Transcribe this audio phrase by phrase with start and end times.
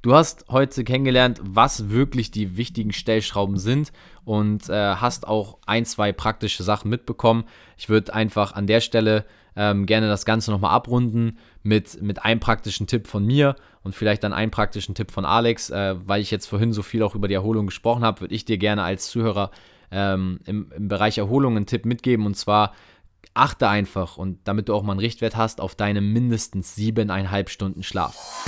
[0.00, 3.92] Du hast heute kennengelernt, was wirklich die wichtigen Stellschrauben sind
[4.24, 7.44] und äh, hast auch ein, zwei praktische Sachen mitbekommen.
[7.76, 9.24] Ich würde einfach an der Stelle
[9.56, 14.22] ähm, gerne das Ganze nochmal abrunden mit, mit einem praktischen Tipp von mir und vielleicht
[14.22, 15.70] dann einen praktischen Tipp von Alex.
[15.70, 18.44] Äh, weil ich jetzt vorhin so viel auch über die Erholung gesprochen habe, würde ich
[18.44, 19.50] dir gerne als Zuhörer
[19.90, 22.72] ähm, im, im Bereich Erholung einen Tipp mitgeben und zwar
[23.34, 27.82] achte einfach und damit du auch mal einen Richtwert hast, auf deine mindestens siebeneinhalb Stunden
[27.82, 28.46] Schlaf.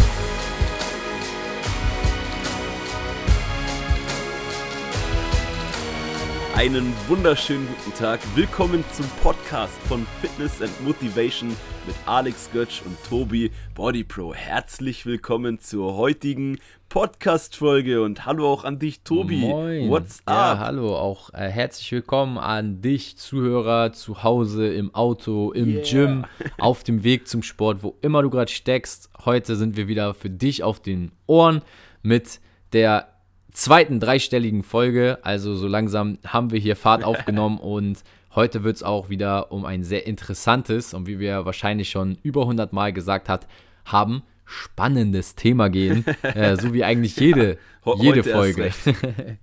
[6.55, 8.21] Einen wunderschönen guten Tag.
[8.35, 11.51] Willkommen zum Podcast von Fitness and Motivation
[11.87, 14.35] mit Alex Götsch und Tobi Body Pro.
[14.35, 16.59] Herzlich willkommen zur heutigen
[16.89, 19.37] Podcast-Folge und hallo auch an dich, Tobi.
[19.37, 19.89] Moin.
[19.89, 20.59] What's ja, up?
[20.59, 25.85] hallo, auch äh, herzlich willkommen an dich, Zuhörer, zu Hause, im Auto, im Yeah.
[25.89, 26.27] Gym,
[26.59, 29.09] auf dem Weg zum Sport, wo immer du gerade steckst.
[29.25, 31.63] Heute sind wir wieder für dich auf den Ohren
[32.03, 32.41] mit
[32.73, 33.09] der
[33.53, 35.19] zweiten dreistelligen Folge.
[35.23, 38.03] Also so langsam haben wir hier Fahrt aufgenommen und
[38.35, 42.43] heute wird es auch wieder um ein sehr interessantes und wie wir wahrscheinlich schon über
[42.43, 43.47] 100 Mal gesagt hat,
[43.85, 46.05] haben, spannendes Thema gehen.
[46.23, 48.71] äh, so wie eigentlich jede, Ho- jede Folge.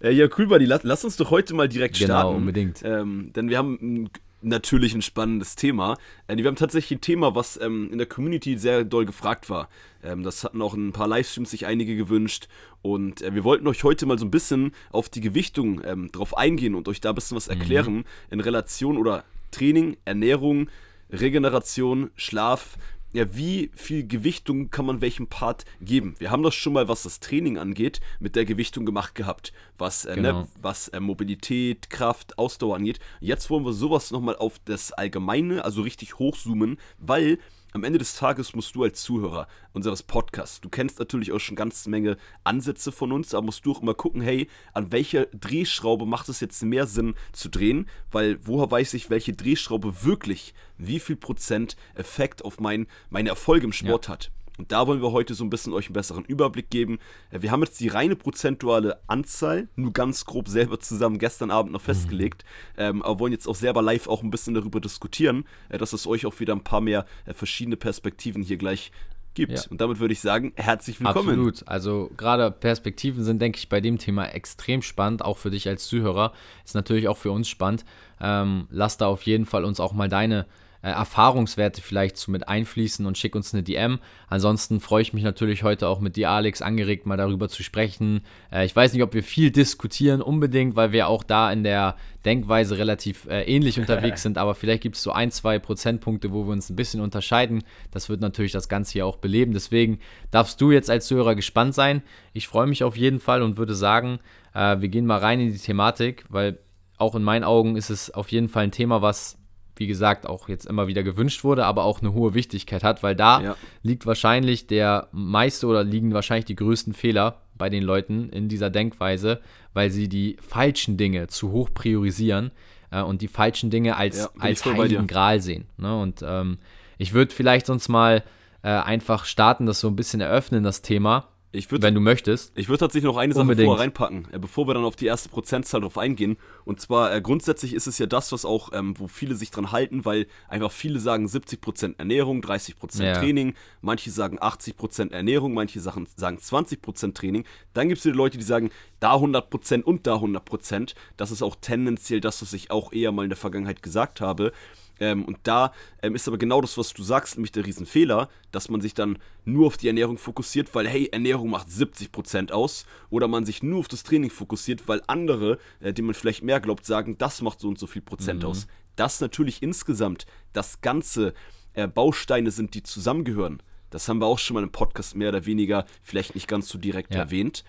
[0.00, 0.64] Äh, ja, cool, Buddy.
[0.64, 2.36] Lass, lass uns doch heute mal direkt Genau, starten.
[2.36, 2.82] unbedingt.
[2.84, 4.10] Ähm, denn wir haben ein,
[4.42, 5.96] natürlich ein spannendes Thema.
[6.26, 9.68] Äh, wir haben tatsächlich ein Thema, was ähm, in der Community sehr doll gefragt war.
[10.02, 12.48] Ähm, das hatten auch ein paar Livestreams sich einige gewünscht.
[12.82, 16.36] Und äh, wir wollten euch heute mal so ein bisschen auf die Gewichtung ähm, drauf
[16.36, 20.68] eingehen und euch da ein bisschen was erklären in Relation oder Training, Ernährung,
[21.10, 22.76] Regeneration, Schlaf.
[23.12, 26.14] Ja, wie viel Gewichtung kann man welchem Part geben?
[26.18, 30.04] Wir haben das schon mal, was das Training angeht, mit der Gewichtung gemacht gehabt, was,
[30.04, 30.40] äh, Genau.
[30.42, 33.00] ne, was äh, Mobilität, Kraft, Ausdauer angeht.
[33.20, 37.38] Jetzt wollen wir sowas nochmal auf das Allgemeine, also richtig hochzoomen, weil
[37.72, 41.56] am Ende des Tages musst du als Zuhörer unseres Podcasts, du kennst natürlich auch schon
[41.56, 46.06] ganz Menge Ansätze von uns, aber musst du auch immer gucken, hey, an welcher Drehschraube
[46.06, 51.00] macht es jetzt mehr Sinn zu drehen, weil woher weiß ich, welche Drehschraube wirklich wie
[51.00, 54.30] viel Prozent Effekt auf mein, meine Erfolge im Sport hat.
[54.60, 56.98] Und da wollen wir heute so ein bisschen euch einen besseren Überblick geben.
[57.30, 61.72] Äh, Wir haben jetzt die reine prozentuale Anzahl, nur ganz grob selber zusammen gestern Abend
[61.72, 62.44] noch festgelegt,
[62.76, 66.06] ähm, aber wollen jetzt auch selber live auch ein bisschen darüber diskutieren, äh, dass es
[66.06, 68.92] euch auch wieder ein paar mehr äh, verschiedene Perspektiven hier gleich
[69.32, 69.52] gibt.
[69.52, 69.62] Ja.
[69.70, 71.28] Und damit würde ich sagen, herzlich willkommen.
[71.30, 71.66] Absolut.
[71.66, 75.86] Also gerade Perspektiven sind, denke ich, bei dem Thema extrem spannend, auch für dich als
[75.86, 76.34] Zuhörer.
[76.66, 77.86] Ist natürlich auch für uns spannend.
[78.20, 80.44] Ähm, lass da auf jeden Fall uns auch mal deine
[80.82, 83.98] äh, Erfahrungswerte vielleicht zu mit einfließen und schick uns eine DM.
[84.28, 88.22] Ansonsten freue ich mich natürlich heute auch mit dir, Alex, angeregt mal darüber zu sprechen.
[88.50, 91.96] Äh, ich weiß nicht, ob wir viel diskutieren unbedingt, weil wir auch da in der
[92.24, 96.44] Denkweise relativ äh, ähnlich unterwegs sind, aber vielleicht gibt es so ein, zwei Prozentpunkte, wo
[96.46, 97.62] wir uns ein bisschen unterscheiden.
[97.90, 99.52] Das wird natürlich das Ganze hier auch beleben.
[99.52, 99.98] Deswegen
[100.30, 102.02] darfst du jetzt als Zuhörer gespannt sein.
[102.32, 104.18] Ich freue mich auf jeden Fall und würde sagen,
[104.52, 106.58] wir gehen mal rein in die Thematik, weil
[107.00, 109.39] auch in meinen Augen ist es auf jeden Fall ein Thema, was,
[109.80, 113.16] wie gesagt, auch jetzt immer wieder gewünscht wurde, aber auch eine hohe Wichtigkeit hat, weil
[113.16, 113.56] da Ja.
[113.82, 118.68] liegt wahrscheinlich der meiste oder liegen wahrscheinlich die größten Fehler bei den Leuten in dieser
[118.68, 119.40] Denkweise,
[119.72, 122.50] weil sie die falschen Dinge zu hoch priorisieren
[122.90, 125.06] äh, und die falschen Dinge als, Ja, als heiligen.
[125.06, 125.64] Gral sehen.
[125.78, 125.98] Ne?
[125.98, 126.58] Und ähm,
[126.98, 128.22] ich würde vielleicht sonst mal
[128.62, 132.52] äh, einfach starten, das so ein bisschen eröffnen, das Thema, Ich würde wenn du möchtest.
[132.56, 133.66] Ich würde tatsächlich noch eine Sache Unbedingt.
[133.66, 136.36] vorher reinpacken, äh, bevor wir dann auf die erste Prozentzahl drauf eingehen.
[136.64, 139.72] Und zwar äh, grundsätzlich ist es ja das, was auch, ähm, wo viele sich dran
[139.72, 143.14] halten, weil einfach viele sagen 70% Ernährung, 30% Ja.
[143.14, 147.44] Training, manche sagen 80% Ernährung, manche Sachen sagen 20% Training.
[147.74, 148.70] Dann gibt es wieder Leute, die sagen
[149.00, 150.94] da 100% und da 100%.
[151.16, 154.52] Das ist auch tendenziell das, was ich auch eher mal in der Vergangenheit gesagt habe.
[155.00, 155.72] Ähm, und da
[156.02, 159.18] ähm, ist aber genau das, was du sagst, nämlich der Riesenfehler, dass man sich dann
[159.44, 162.84] nur auf die Ernährung fokussiert, weil, hey, Ernährung macht 70% aus.
[163.08, 166.60] Oder man sich nur auf das Training fokussiert, weil andere, äh, denen man vielleicht mehr
[166.60, 168.66] glaubt, sagen, das macht so und so viel Prozent aus.
[168.96, 171.32] Das natürlich insgesamt das ganze
[171.72, 173.62] äh, Bausteine sind, die zusammengehören.
[173.88, 176.78] Das haben wir auch schon mal im Podcast mehr oder weniger, vielleicht nicht ganz so
[176.78, 177.20] direkt Ja.
[177.20, 177.64] erwähnt.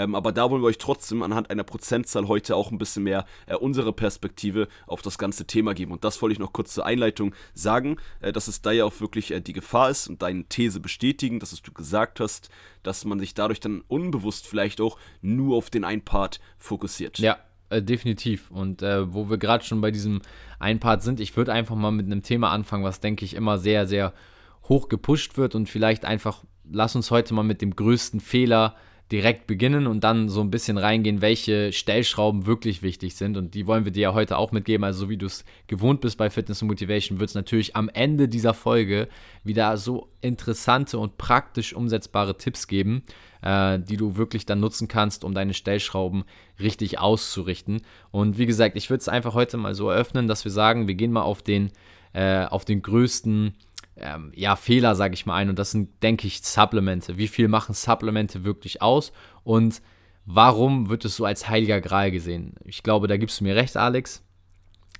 [0.00, 3.26] Ähm, aber da wollen wir euch trotzdem anhand einer Prozentzahl heute auch ein bisschen mehr
[3.46, 5.92] äh, unsere Perspektive auf das ganze Thema geben.
[5.92, 8.98] Und das wollte ich noch kurz zur Einleitung sagen, äh, dass es da ja auch
[9.00, 12.48] wirklich äh, die Gefahr ist und deine These bestätigen, dass es du gesagt hast,
[12.82, 17.18] dass man sich dadurch dann unbewusst vielleicht auch nur auf den einen Part fokussiert.
[17.18, 17.36] Ja,
[17.68, 18.50] äh, definitiv.
[18.50, 20.22] Und äh, wo wir gerade schon bei diesem
[20.58, 23.58] einen Part sind, ich würde einfach mal mit einem Thema anfangen, was, denke ich, immer
[23.58, 24.14] sehr, sehr
[24.62, 28.76] hoch gepusht wird und vielleicht einfach, lass uns heute mal mit dem größten Fehler
[29.10, 33.36] direkt beginnen und dann so ein bisschen reingehen, welche Stellschrauben wirklich wichtig sind.
[33.36, 34.84] Und die wollen wir dir ja heute auch mitgeben.
[34.84, 37.88] Also, so wie du es gewohnt bist bei Fitness und Motivation, wird es natürlich am
[37.88, 39.08] Ende dieser Folge
[39.42, 43.02] wieder so interessante und praktisch umsetzbare Tipps geben,
[43.42, 46.24] äh, die du wirklich dann nutzen kannst, um deine Stellschrauben
[46.60, 47.82] richtig auszurichten.
[48.12, 50.94] Und wie gesagt, ich würde es einfach heute mal so eröffnen, dass wir sagen, wir
[50.94, 51.72] gehen mal auf den,
[52.12, 53.54] äh, auf den größten
[54.00, 55.48] ähm, ja, Fehler, sage ich mal, ein.
[55.48, 57.18] Und das sind, denke ich, Supplemente.
[57.18, 59.12] Wie viel machen Supplemente wirklich aus?
[59.44, 59.82] Und
[60.24, 62.54] warum wird es so als heiliger Gral gesehen?
[62.64, 64.22] Ich glaube, da gibst du mir recht, Alex.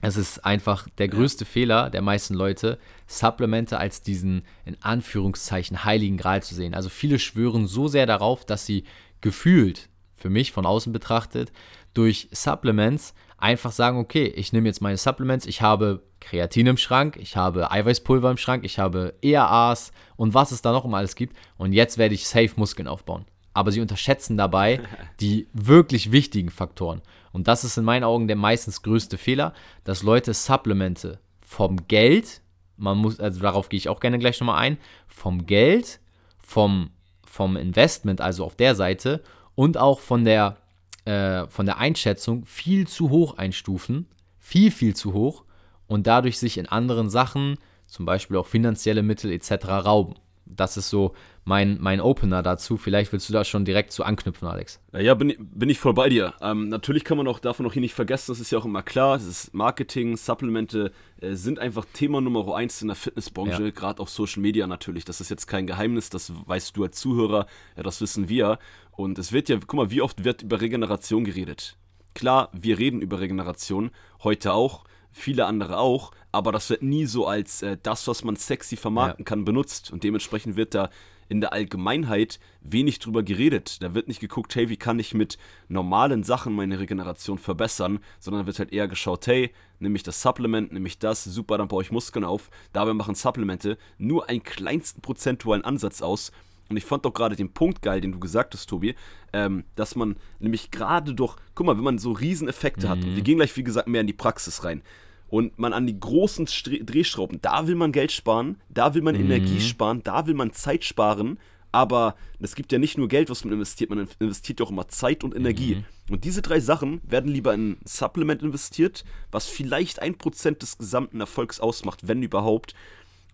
[0.02, 1.50] Es ist einfach der größte ja.
[1.50, 6.74] Fehler der meisten Leute, Supplemente als diesen in Anführungszeichen heiligen Gral zu sehen.
[6.74, 8.84] Also viele schwören so sehr darauf, dass sie
[9.20, 11.52] gefühlt, für mich von außen betrachtet,
[11.92, 17.16] durch Supplements einfach sagen, okay, ich nehme jetzt meine Supplements, ich habe Kreatin im Schrank,
[17.16, 21.16] ich habe Eiweißpulver im Schrank, ich habe ERAs und was es da noch immer alles
[21.16, 23.24] gibt und jetzt werde ich safe Muskeln aufbauen.
[23.52, 24.80] Aber sie unterschätzen dabei
[25.20, 27.00] die wirklich wichtigen Faktoren.
[27.32, 29.54] Und das ist in meinen Augen der meistens größte Fehler,
[29.84, 32.42] dass Leute Supplemente vom Geld,
[32.76, 34.78] man muss, also darauf gehe ich auch gerne gleich nochmal ein,
[35.08, 36.00] vom Geld,
[36.40, 36.90] vom,
[37.24, 39.22] vom Investment, also auf der Seite
[39.54, 40.56] und auch von der
[41.04, 44.06] äh, von der Einschätzung viel zu hoch einstufen,
[44.38, 45.44] viel, viel zu hoch
[45.86, 47.56] und dadurch sich in anderen Sachen,
[47.86, 50.14] zum Beispiel auch finanzielle Mittel etc., rauben.
[50.56, 51.14] Das ist so
[51.44, 52.76] mein, mein Opener dazu.
[52.76, 54.80] Vielleicht willst du da schon direkt zu anknüpfen, Alex.
[54.92, 56.34] Ja, bin, bin ich voll bei dir.
[56.40, 58.82] Ähm, natürlich kann man auch davon auch hier nicht vergessen, das ist ja auch immer
[58.82, 63.70] klar, das ist Marketing, Supplemente äh, sind einfach Thema Nummer eins in der Fitnessbranche, ja.
[63.70, 65.04] gerade auf Social Media natürlich.
[65.04, 67.46] Das ist jetzt kein Geheimnis, das weißt du als Zuhörer,
[67.76, 68.58] ja, das wissen wir.
[68.92, 71.76] Und es wird ja, guck mal, wie oft wird über Regeneration geredet.
[72.14, 73.90] Klar, wir reden über Regeneration,
[74.22, 78.36] heute auch, viele andere auch, aber das wird nie so als äh, das, was man
[78.36, 79.28] sexy vermarkten ja.
[79.28, 79.90] kann, benutzt.
[79.90, 80.90] Und dementsprechend wird da
[81.28, 83.82] in der Allgemeinheit wenig drüber geredet.
[83.82, 88.46] Da wird nicht geguckt, hey, wie kann ich mit normalen Sachen meine Regeneration verbessern, sondern
[88.46, 91.84] wird halt eher geschaut, hey, nehme ich das Supplement, nehme ich das, super, dann baue
[91.84, 92.50] ich Muskeln auf.
[92.72, 96.32] Dabei machen Supplemente nur einen kleinsten prozentualen Ansatz aus
[96.70, 98.94] und ich fand doch gerade den Punkt geil, den du gesagt hast, Tobi,
[99.32, 102.90] ähm, dass man nämlich gerade durch, guck mal, wenn man so Rieseneffekte mhm.
[102.90, 104.82] hat, und wir gehen gleich, wie gesagt, mehr in die Praxis rein,
[105.28, 109.16] und man an die großen Stre Drehschrauben, da will man Geld sparen, da will man
[109.16, 109.22] mhm.
[109.22, 111.38] Energie sparen, da will man Zeit sparen,
[111.72, 114.88] aber es gibt ja nicht nur Geld, was man investiert, man investiert ja auch immer
[114.88, 115.76] Zeit und Energie.
[115.76, 115.84] Mhm.
[116.14, 120.78] Und diese drei Sachen werden lieber in ein Supplement investiert, was vielleicht ein Prozent des
[120.78, 122.74] gesamten Erfolgs ausmacht, wenn überhaupt.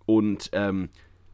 [0.05, 0.89] Und ähm,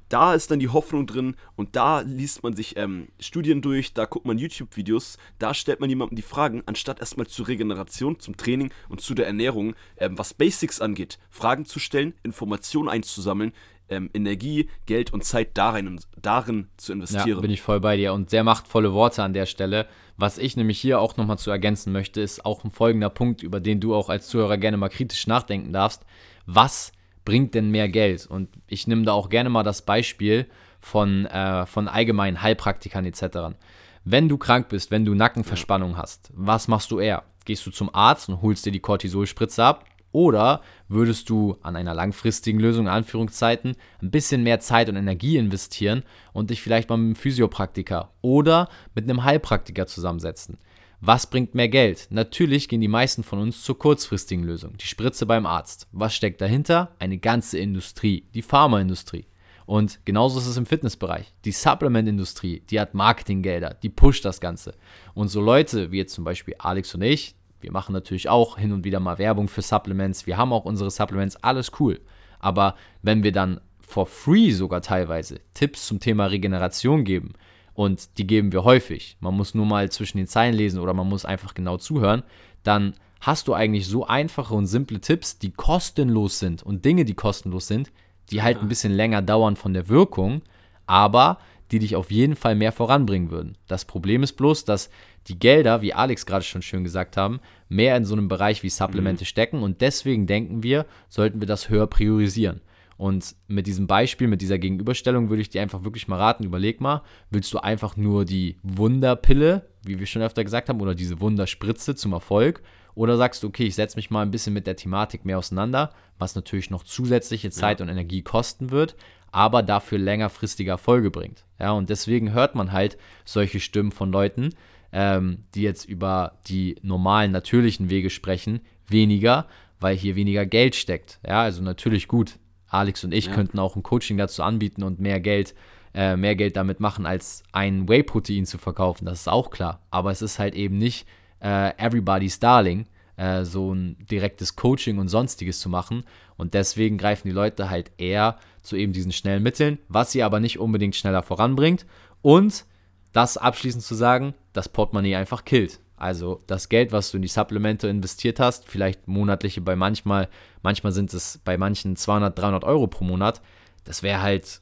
[0.09, 4.05] da ist dann die Hoffnung drin und da liest man sich ähm, Studien durch, da
[4.05, 8.71] guckt man YouTube-Videos, da stellt man jemandem die Fragen, anstatt erstmal zur Regeneration, zum Training
[8.89, 13.53] und zu der Ernährung, ähm, was Basics angeht, Fragen zu stellen, Informationen einzusammeln,
[13.89, 17.27] ähm, Energie, Geld und Zeit darin, darin zu investieren.
[17.27, 19.87] Ja, bin ich voll bei dir und sehr machtvolle Worte an der Stelle.
[20.17, 23.59] Was ich nämlich hier auch nochmal zu ergänzen möchte, ist auch ein folgender Punkt, über
[23.59, 26.03] den du auch als Zuhörer gerne mal kritisch nachdenken darfst.
[26.45, 26.91] Was
[27.25, 28.25] bringt denn mehr Geld?
[28.25, 30.47] Und ich nehme da auch gerne mal das Beispiel
[30.79, 33.55] von, äh, von allgemeinen Heilpraktikern etc.
[34.03, 37.23] Wenn du krank bist, wenn du Nackenverspannung hast, was machst du eher?
[37.45, 39.85] Gehst du zum Arzt und holst dir die Cortisolspritze ab?
[40.11, 45.37] Oder würdest du an einer langfristigen Lösung, in Anführungszeiten, ein bisschen mehr Zeit und Energie
[45.37, 46.03] investieren
[46.33, 50.59] und dich vielleicht mal mit einem Physiopraktiker oder mit einem Heilpraktiker zusammensetzen?
[51.05, 52.07] Was bringt mehr Geld?
[52.11, 55.85] Natürlich gehen die meisten von uns zur kurzfristigen Lösung, die Spritze beim Arzt.
[55.91, 56.95] Was steckt dahinter?
[56.97, 59.25] Eine ganze Industrie, die Pharmaindustrie.
[59.65, 61.33] Und genauso ist es im Fitnessbereich.
[61.43, 64.75] Die Supplement-Industrie, die hat Marketinggelder, die pusht das Ganze.
[65.13, 68.71] Und so Leute wie jetzt zum Beispiel Alex und ich, wir machen natürlich auch hin
[68.71, 71.99] und wieder mal Werbung für Supplements, wir haben auch unsere Supplements, alles cool.
[72.39, 77.33] Aber wenn wir dann for free sogar teilweise Tipps zum Thema Regeneration geben,
[77.73, 81.09] und die geben wir häufig, man muss nur mal zwischen den Zeilen lesen oder man
[81.09, 82.23] muss einfach genau zuhören,
[82.63, 87.13] dann hast du eigentlich so einfache und simple Tipps, die kostenlos sind und Dinge, die
[87.13, 87.91] kostenlos sind,
[88.31, 90.41] die halt ein bisschen länger dauern von der Wirkung,
[90.85, 91.39] aber
[91.71, 93.57] die dich auf jeden Fall mehr voranbringen würden.
[93.67, 94.89] Das Problem ist bloß, dass
[95.27, 97.39] die Gelder, wie Alex gerade schon schön gesagt haben,
[97.69, 99.27] mehr in so einem Bereich wie Supplemente mhm.
[99.27, 102.61] stecken und deswegen denken wir, sollten wir das höher priorisieren.
[103.03, 106.79] Und mit diesem Beispiel, mit dieser Gegenüberstellung würde ich dir einfach wirklich mal raten, überleg
[106.79, 111.19] mal, willst du einfach nur die Wunderpille, wie wir schon öfter gesagt haben, oder diese
[111.19, 112.63] Wunderspritze zum Erfolg?
[112.95, 115.89] Oder sagst du, okay, ich setze mich mal ein bisschen mit der Thematik mehr auseinander,
[116.17, 117.85] was natürlich noch zusätzliche Zeit ja.
[117.85, 118.95] und Energie kosten wird,
[119.33, 121.43] aber dafür längerfristige Erfolge bringt.
[121.59, 124.51] Ja, und deswegen hört man halt solche Stimmen von Leuten,
[124.93, 129.45] ähm, die jetzt über die normalen, natürlichen Wege sprechen, weniger,
[129.81, 131.19] weil hier weniger Geld steckt.
[131.27, 132.39] Ja, also natürlich gut,
[132.73, 133.33] Alex und ich ja.
[133.33, 135.53] könnten auch ein Coaching dazu anbieten und mehr Geld
[135.93, 139.05] äh, mehr Geld damit machen, als ein Whey-Protein zu verkaufen.
[139.05, 139.79] Das ist auch klar.
[139.91, 141.07] Aber es ist halt eben nicht
[141.39, 146.03] äh, everybody's darling, äh, so ein direktes Coaching und sonstiges zu machen.
[146.35, 150.39] Und deswegen greifen die Leute halt eher zu eben diesen schnellen Mitteln, was sie aber
[150.39, 151.85] nicht unbedingt schneller voranbringt.
[152.21, 152.65] Und
[153.11, 155.79] das abschließend zu sagen, das Portemonnaie einfach killt.
[156.03, 160.27] Also das Geld, was du in die Supplemente investiert hast, vielleicht monatliche bei manchmal,
[160.61, 163.41] manchmal sind es bei manchen 200, 300 Euro pro Monat,
[163.85, 164.59] das wäre halt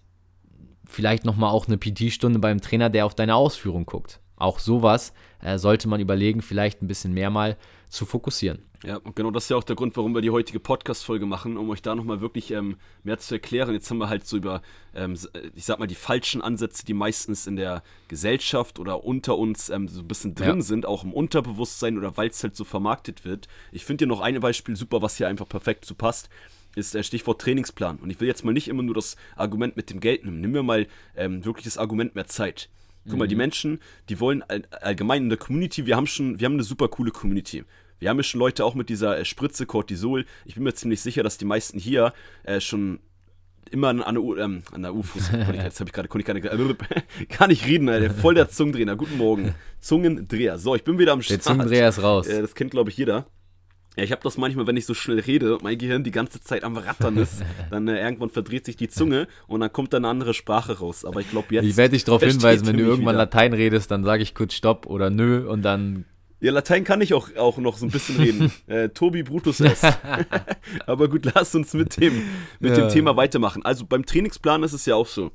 [0.86, 4.20] vielleicht nochmal auch eine PT-Stunde beim Trainer, der auf deine Ausführung guckt.
[4.36, 7.58] Auch sowas äh, sollte man überlegen, vielleicht ein bisschen mehr mal
[7.92, 8.60] zu fokussieren.
[8.84, 11.58] Ja, und genau das ist ja auch der Grund, warum wir die heutige Podcast-Folge machen,
[11.58, 13.74] um euch da nochmal wirklich ähm, mehr zu erklären.
[13.74, 14.62] Jetzt haben wir halt so über,
[14.96, 19.38] ähm, äh, ich sag mal, die falschen Ansätze, die meistens in der Gesellschaft oder unter
[19.38, 20.62] uns ähm, so ein bisschen drin ja.
[20.62, 23.48] sind, auch im Unterbewusstsein oder weil es halt so vermarktet wird.
[23.72, 26.30] Ich finde hier noch ein Beispiel super, was hier einfach perfekt zu passt
[26.74, 27.98] ist der Stichwort Trainingsplan.
[27.98, 30.40] Und ich will jetzt mal nicht immer nur das Argument mit dem Geld nehmen.
[30.40, 32.70] Nimm mir mal ähm, wirklich das Argument mehr Zeit.
[33.04, 33.20] Guck mhm.
[33.20, 33.40] mal, die mhm.
[33.40, 33.80] Menschen,
[34.10, 37.12] die wollen all, allgemein in der Community, wir haben schon, wir haben eine super coole
[37.12, 37.64] Community.
[38.02, 40.26] Wir haben ja schon Leute auch mit dieser äh, Spritze Cortisol.
[40.44, 43.00] Ich bin mir ziemlich sicher, dass die meisten hier äh, schon
[43.70, 45.32] immer an, der U, ähm, an der U-Fuß.
[45.54, 48.10] Jetzt habe ich gerade, konnte ich gerade, äh, kann nicht reden, Alter.
[48.12, 48.96] voll der Zungendreher.
[48.96, 49.54] Guten Morgen.
[49.80, 50.58] Zungendreher.
[50.58, 51.42] So, ich bin wieder am Start.
[51.42, 52.28] Der Zungendreher ist raus.
[52.28, 53.28] Äh, das kennt, glaube ich, jeder.
[53.96, 56.42] Ja, ich habe das manchmal, wenn ich so schnell rede und mein Gehirn die ganze
[56.42, 60.06] Zeit am Rattern ist, dann äh, irgendwann verdreht sich die Zunge und dann kommt dann
[60.06, 61.06] eine andere Sprache raus.
[61.06, 61.66] Aber ich glaube jetzt.
[61.66, 63.26] Ich werde dich darauf hinweisen, wenn du irgendwann wieder.
[63.26, 66.06] Latein redest, dann sage ich kurz Stopp oder Nö und dann
[66.42, 68.52] ja, Latein kann ich auch, auch noch so ein bisschen reden.
[68.68, 69.84] äh, Tobi Brutus S.
[70.88, 72.24] Aber gut, lasst uns mit dem,
[72.60, 72.78] mit ja.
[72.78, 73.64] dem Thema weitermachen.
[73.64, 75.32] Also beim Trainingsplan ist es ja auch so.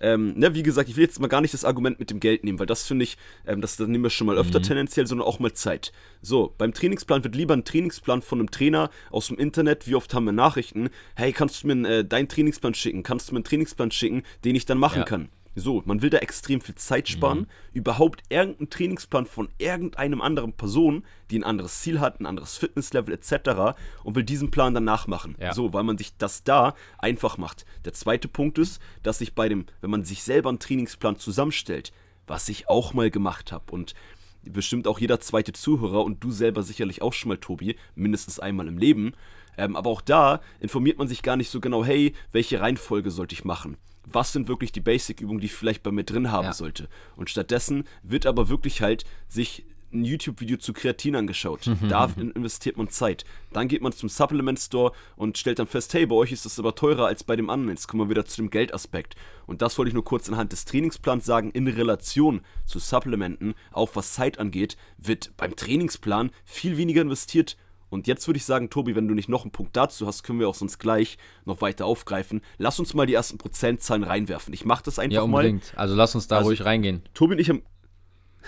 [0.00, 2.44] Ähm, ne, wie gesagt, ich will jetzt mal gar nicht das Argument mit dem Geld
[2.44, 3.16] nehmen, weil das finde ich,
[3.46, 4.64] ähm, das, das nehmen wir schon mal öfter mhm.
[4.64, 5.92] tendenziell, sondern auch mal Zeit.
[6.22, 9.88] So, beim Trainingsplan wird lieber ein Trainingsplan von einem Trainer aus dem Internet.
[9.88, 10.90] Wie oft haben wir Nachrichten?
[11.16, 13.02] Hey, kannst du mir äh, deinen Trainingsplan schicken?
[13.02, 15.04] Kannst du mir einen Trainingsplan schicken, den ich dann machen ja.
[15.04, 15.30] kann?
[15.58, 17.46] So, man will da extrem viel Zeit sparen, mhm.
[17.72, 23.14] überhaupt irgendeinen Trainingsplan von irgendeinem anderen Person, die ein anderes Ziel hat, ein anderes Fitnesslevel
[23.14, 23.78] etc.
[24.04, 25.36] und will diesen Plan dann nachmachen.
[25.40, 25.52] Ja.
[25.52, 27.66] So, weil man sich das da einfach macht.
[27.84, 31.92] Der zweite Punkt ist, dass sich bei dem, wenn man sich selber einen Trainingsplan zusammenstellt,
[32.26, 33.94] was ich auch mal gemacht habe und
[34.42, 38.68] bestimmt auch jeder zweite Zuhörer und du selber sicherlich auch schon mal, Tobi, mindestens einmal
[38.68, 39.12] im Leben.
[39.56, 43.34] Ähm, aber auch da informiert man sich gar nicht so genau, hey, welche Reihenfolge sollte
[43.34, 43.76] ich machen?
[44.12, 46.52] Was sind wirklich die Basic-Übungen, die ich vielleicht bei mir drin haben ja.
[46.52, 46.88] sollte.
[47.16, 51.66] Und stattdessen wird aber wirklich halt sich ein YouTube-Video zu Kreatin angeschaut.
[51.66, 51.88] Mhm.
[51.88, 53.24] Da investiert man Zeit.
[53.52, 56.58] Dann geht man zum Supplement Store und stellt dann fest, hey, bei euch ist das
[56.58, 57.70] aber teurer als bei dem anderen.
[57.70, 59.16] Jetzt kommen wir wieder zu dem Geldaspekt.
[59.46, 61.50] Und das wollte ich nur kurz anhand des Trainingsplans sagen.
[61.52, 67.56] In Relation zu Supplementen, auch was Zeit angeht, wird beim Trainingsplan viel weniger investiert
[67.90, 70.40] und jetzt würde ich sagen, Tobi, wenn du nicht noch einen Punkt dazu hast, können
[70.40, 72.42] wir auch sonst gleich noch weiter aufgreifen.
[72.58, 74.52] Lass uns mal die ersten Prozentzahlen reinwerfen.
[74.52, 75.72] Ich mache das einfach ja, unbedingt.
[75.74, 75.80] mal.
[75.80, 77.02] Also lass uns da also, ruhig reingehen.
[77.14, 77.62] Tobi und ich haben.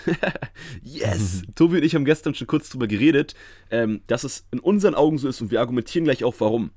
[0.83, 1.41] yes!
[1.55, 3.33] Tobi und ich haben gestern schon kurz drüber geredet,
[3.71, 6.71] ähm, dass es in unseren Augen so ist und wir argumentieren gleich auch warum.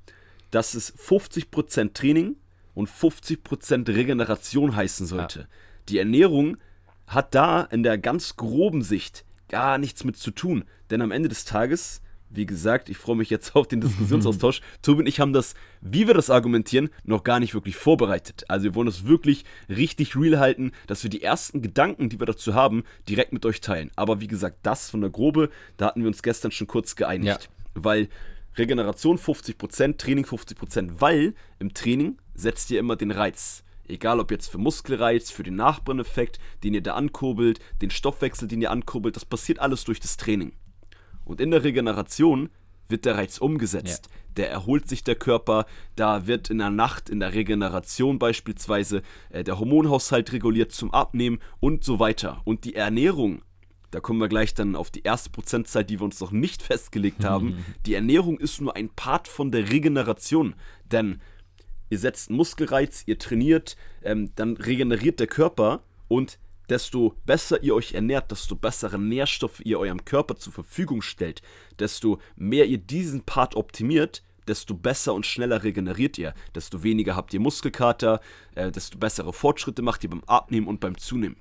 [0.49, 2.35] Dass es 50% Training
[2.73, 5.39] und 50% Regeneration heißen sollte.
[5.39, 5.45] Ja.
[5.89, 6.57] Die Ernährung
[7.07, 10.65] hat da in der ganz groben Sicht gar nichts mit zu tun.
[10.89, 12.01] Denn am Ende des Tages
[12.35, 14.61] wie gesagt, ich freue mich jetzt auf den Diskussionsaustausch.
[14.81, 18.45] Tobi und ich haben das, wie wir das argumentieren, noch gar nicht wirklich vorbereitet.
[18.47, 22.25] Also wir wollen das wirklich richtig real halten, dass wir die ersten Gedanken, die wir
[22.25, 23.91] dazu haben, direkt mit euch teilen.
[23.95, 27.27] Aber wie gesagt, das von der Grobe, da hatten wir uns gestern schon kurz geeinigt.
[27.27, 27.49] Ja.
[27.73, 28.09] Weil
[28.57, 33.63] Regeneration 50%, Training 50%, weil im Training setzt ihr immer den Reiz.
[33.87, 38.61] Egal ob jetzt für Muskelreiz, für den Nachbrenneffekt, den ihr da ankurbelt, den Stoffwechsel, den
[38.61, 40.53] ihr ankurbelt, das passiert alles durch das Training.
[41.25, 42.49] Und in der Regeneration
[42.87, 44.07] wird der Reiz umgesetzt.
[44.09, 44.19] Ja.
[44.37, 45.65] Der erholt sich der Körper,
[45.95, 51.39] da wird in der Nacht, in der Regeneration beispielsweise, äh, der Hormonhaushalt reguliert zum Abnehmen
[51.59, 52.41] und so weiter.
[52.43, 53.41] Und die Ernährung,
[53.91, 57.23] da kommen wir gleich dann auf die erste Prozentzahl, die wir uns noch nicht festgelegt
[57.23, 57.65] haben.
[57.85, 60.55] Die Ernährung ist nur ein Part von der Regeneration,
[60.91, 61.21] denn
[61.89, 67.93] ihr setzt Muskelreiz, ihr trainiert, ähm, dann regeneriert der Körper und desto besser ihr euch
[67.93, 71.41] ernährt, desto bessere Nährstoffe ihr eurem Körper zur Verfügung stellt,
[71.79, 77.33] desto mehr ihr diesen Part optimiert, desto besser und schneller regeneriert ihr, desto weniger habt
[77.33, 78.21] ihr Muskelkater,
[78.55, 81.37] äh, desto bessere Fortschritte macht ihr beim Abnehmen und beim Zunehmen.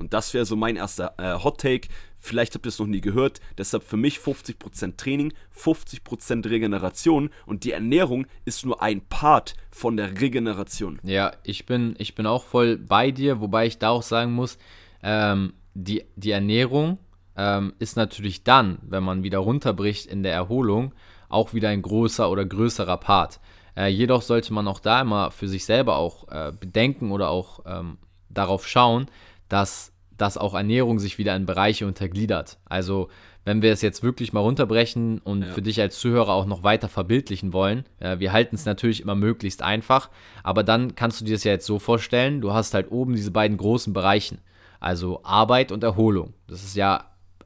[0.00, 1.88] Und das wäre so mein erster äh, Hot Take.
[2.16, 3.40] Vielleicht habt ihr es noch nie gehört.
[3.58, 9.96] Deshalb für mich 50% Training, 50% Regeneration und die Ernährung ist nur ein Part von
[9.96, 10.98] der Regeneration.
[11.02, 14.58] Ja, ich bin, ich bin auch voll bei dir, wobei ich da auch sagen muss,
[15.02, 16.98] ähm, die, die Ernährung
[17.36, 20.94] ähm, ist natürlich dann, wenn man wieder runterbricht in der Erholung,
[21.28, 23.38] auch wieder ein großer oder größerer Part.
[23.76, 27.60] Äh, jedoch sollte man auch da immer für sich selber auch äh, bedenken oder auch
[27.66, 27.98] ähm,
[28.30, 29.06] darauf schauen,
[29.50, 32.58] dass, dass auch Ernährung sich wieder in Bereiche untergliedert.
[32.64, 33.08] Also
[33.44, 35.48] wenn wir es jetzt wirklich mal runterbrechen und ja.
[35.48, 39.14] für dich als Zuhörer auch noch weiter verbildlichen wollen, äh, wir halten es natürlich immer
[39.14, 40.10] möglichst einfach,
[40.42, 43.30] aber dann kannst du dir das ja jetzt so vorstellen, du hast halt oben diese
[43.30, 44.38] beiden großen Bereichen,
[44.78, 46.34] also Arbeit und Erholung.
[46.48, 47.04] Das ist ja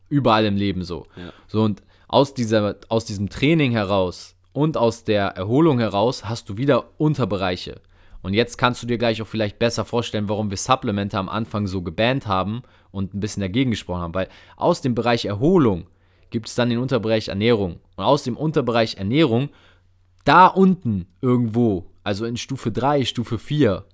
[0.09, 1.07] überall im Leben so.
[1.17, 1.33] Ja.
[1.47, 6.57] So und aus, dieser, aus diesem Training heraus und aus der Erholung heraus hast du
[6.57, 7.81] wieder Unterbereiche.
[8.25, 11.67] Und jetzt kannst du dir gleich auch vielleicht besser vorstellen, warum wir Supplemente am Anfang
[11.67, 14.15] so gebannt haben und ein bisschen dagegen gesprochen haben.
[14.15, 15.89] Weil aus dem Bereich Erholung
[16.31, 17.81] gibt es dann den Unterbereich Ernährung.
[17.97, 19.51] Und aus dem Unterbereich Ernährung,
[20.25, 23.85] da unten irgendwo, also in Stufe 3, Stufe 4,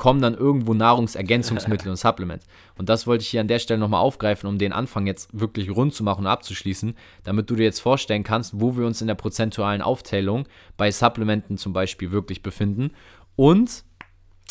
[0.00, 2.46] kommen dann irgendwo Nahrungsergänzungsmittel und Supplements.
[2.78, 5.68] Und das wollte ich hier an der Stelle nochmal aufgreifen, um den Anfang jetzt wirklich
[5.68, 6.94] rund zu machen und abzuschließen,
[7.24, 10.46] damit du dir jetzt vorstellen kannst, wo wir uns in der prozentualen Aufteilung
[10.78, 12.92] bei Supplementen zum Beispiel wirklich befinden.
[13.40, 13.84] Und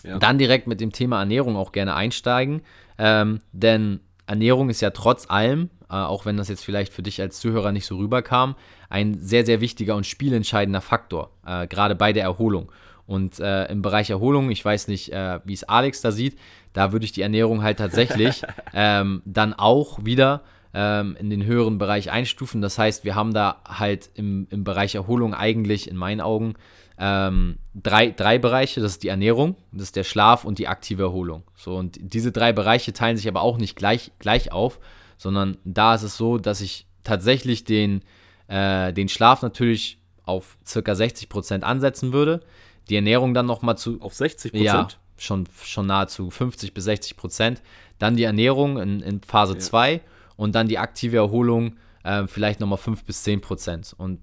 [0.03, 0.17] ja.
[0.17, 2.63] dann direkt mit dem Thema Ernährung auch gerne einsteigen.
[2.97, 7.21] Ähm, denn Ernährung ist ja trotz allem, äh, auch wenn das jetzt vielleicht für dich
[7.21, 8.55] als Zuhörer nicht so rüberkam,
[8.89, 12.71] ein sehr, sehr wichtiger und spielentscheidender Faktor, äh, gerade bei der Erholung.
[13.05, 16.39] Und äh, im Bereich Erholung, ich weiß nicht, äh, wie es Alex da sieht,
[16.73, 18.41] da würde ich die Ernährung halt tatsächlich
[18.73, 20.41] ähm, dann auch wieder
[20.73, 22.63] ähm, in den höheren Bereich einstufen.
[22.63, 26.55] Das heißt, wir haben da halt im, im Bereich Erholung eigentlich in meinen Augen
[26.99, 28.81] ähm, drei, drei Bereiche.
[28.81, 31.43] Das ist die Ernährung, das ist der Schlaf und die aktive Erholung.
[31.55, 34.79] So, und diese drei Bereiche teilen sich aber auch nicht gleich, gleich auf,
[35.17, 38.03] sondern da ist es so, dass ich tatsächlich den,
[38.47, 42.41] äh, den Schlaf natürlich auf circa 60% ansetzen würde
[42.89, 44.01] die Ernährung dann nochmal zu.
[44.01, 44.65] Auf 60 Prozent?
[44.65, 44.87] Ja,
[45.17, 47.61] schon, schon nahezu 50 bis 60 Prozent.
[47.99, 49.99] Dann die Ernährung in, in Phase 2 ja.
[50.37, 53.93] und dann die aktive Erholung äh, vielleicht nochmal 5 bis 10 Prozent.
[53.97, 54.19] Und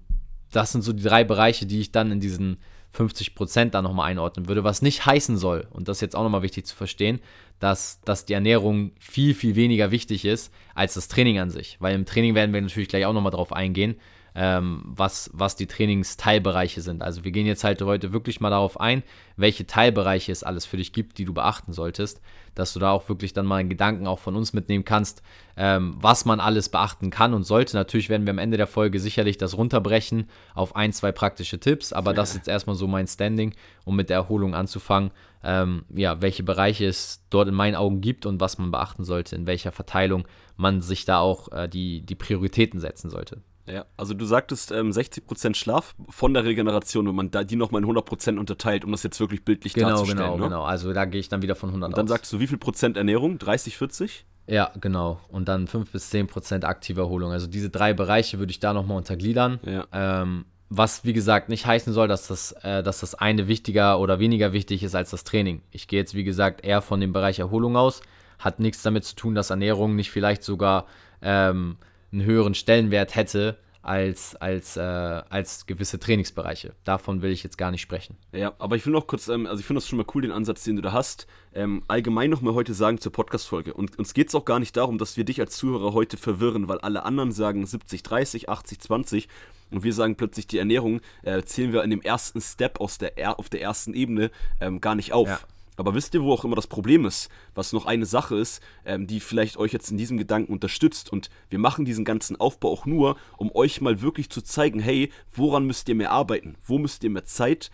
[0.51, 2.57] das sind so die drei Bereiche, die ich dann in diesen
[2.91, 6.23] 50 Prozent dann nochmal einordnen würde, was nicht heißen soll, und das ist jetzt auch
[6.23, 7.19] nochmal wichtig zu verstehen,
[7.59, 11.77] dass, dass die Ernährung viel, viel weniger wichtig ist als das Training an sich.
[11.79, 13.95] Weil im Training werden wir natürlich gleich auch nochmal drauf eingehen
[14.39, 17.01] ähm, was, was die Trainingsteilbereiche sind.
[17.01, 19.01] Also wir gehen jetzt halt heute wirklich mal darauf ein,
[19.35, 22.21] welche Teilbereiche es alles für dich gibt, die du beachten solltest,
[22.53, 25.23] dass du da auch wirklich dann mal einen Gedanken auch von uns mitnehmen kannst,
[25.57, 27.75] ähm, was man alles beachten kann und sollte.
[27.75, 31.91] Natürlich werden wir am Ende der Folge sicherlich das runterbrechen auf ein, zwei praktische Tipps,
[31.91, 35.09] aber das ist jetzt erstmal so mein Standing, um mit der Erholung anzufangen.
[35.43, 39.35] Ähm, ja, welche Bereiche es dort in meinen Augen gibt und was man beachten sollte,
[39.35, 43.41] in welcher Verteilung man sich da auch äh, die, die Prioritäten setzen sollte.
[43.67, 47.83] Ja, also du sagtest ähm, 60% Schlaf von der Regeneration, wenn man da die nochmal
[47.83, 50.19] in 100% unterteilt, um das jetzt wirklich bildlich genau, darzustellen.
[50.19, 50.63] Genau, genau, genau.
[50.63, 52.09] Also da gehe ich dann wieder von 100 Und dann aus.
[52.09, 53.37] sagst du, wie viel Prozent Ernährung?
[53.37, 54.25] 30, 40?
[54.47, 55.19] Ja, genau.
[55.27, 57.31] Und dann 5 bis 10 Prozent aktive Erholung.
[57.31, 59.59] Also diese drei Bereiche würde ich da nochmal untergliedern.
[59.63, 59.85] Ja.
[59.91, 64.19] Ähm, was, wie gesagt, nicht heißen soll, dass das, äh, dass das eine wichtiger oder
[64.19, 65.61] weniger wichtig ist als das Training.
[65.71, 68.01] Ich gehe jetzt, wie gesagt, eher von dem Bereich Erholung aus.
[68.39, 70.85] Hat nichts damit zu tun, dass Ernährung nicht vielleicht sogar
[71.21, 71.77] ähm,
[72.17, 76.73] einen höheren Stellenwert hätte als, als, äh, als gewisse Trainingsbereiche.
[76.83, 78.17] Davon will ich jetzt gar nicht sprechen.
[78.33, 80.31] Ja, aber ich will noch kurz, ähm, also ich finde das schon mal cool, den
[80.31, 81.25] Ansatz, den du da hast.
[81.53, 83.73] Ähm, allgemein nochmal heute sagen zur Podcast-Folge.
[83.73, 86.67] Und uns geht es auch gar nicht darum, dass wir dich als Zuhörer heute verwirren,
[86.67, 89.27] weil alle anderen sagen 70, 30, 80, 20
[89.71, 93.39] und wir sagen plötzlich, die Ernährung äh, zählen wir in dem ersten Step aus der,
[93.39, 95.27] auf der ersten Ebene ähm, gar nicht auf.
[95.27, 95.39] Ja.
[95.77, 97.29] Aber wisst ihr, wo auch immer das Problem ist?
[97.55, 101.11] Was noch eine Sache ist, ähm, die vielleicht euch jetzt in diesem Gedanken unterstützt.
[101.11, 105.11] Und wir machen diesen ganzen Aufbau auch nur, um euch mal wirklich zu zeigen, hey,
[105.33, 106.55] woran müsst ihr mehr arbeiten?
[106.65, 107.71] Wo müsst ihr mehr Zeit,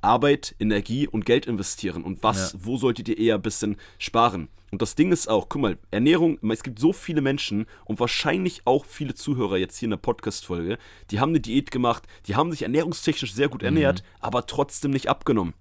[0.00, 2.02] Arbeit, Energie und Geld investieren?
[2.02, 2.58] Und was, ja.
[2.62, 4.48] wo solltet ihr eher ein bisschen sparen?
[4.70, 8.62] Und das Ding ist auch, guck mal, Ernährung, es gibt so viele Menschen und wahrscheinlich
[8.64, 10.78] auch viele Zuhörer jetzt hier in der Podcast-Folge,
[11.10, 14.06] die haben eine Diät gemacht, die haben sich ernährungstechnisch sehr gut ernährt, mhm.
[14.20, 15.52] aber trotzdem nicht abgenommen.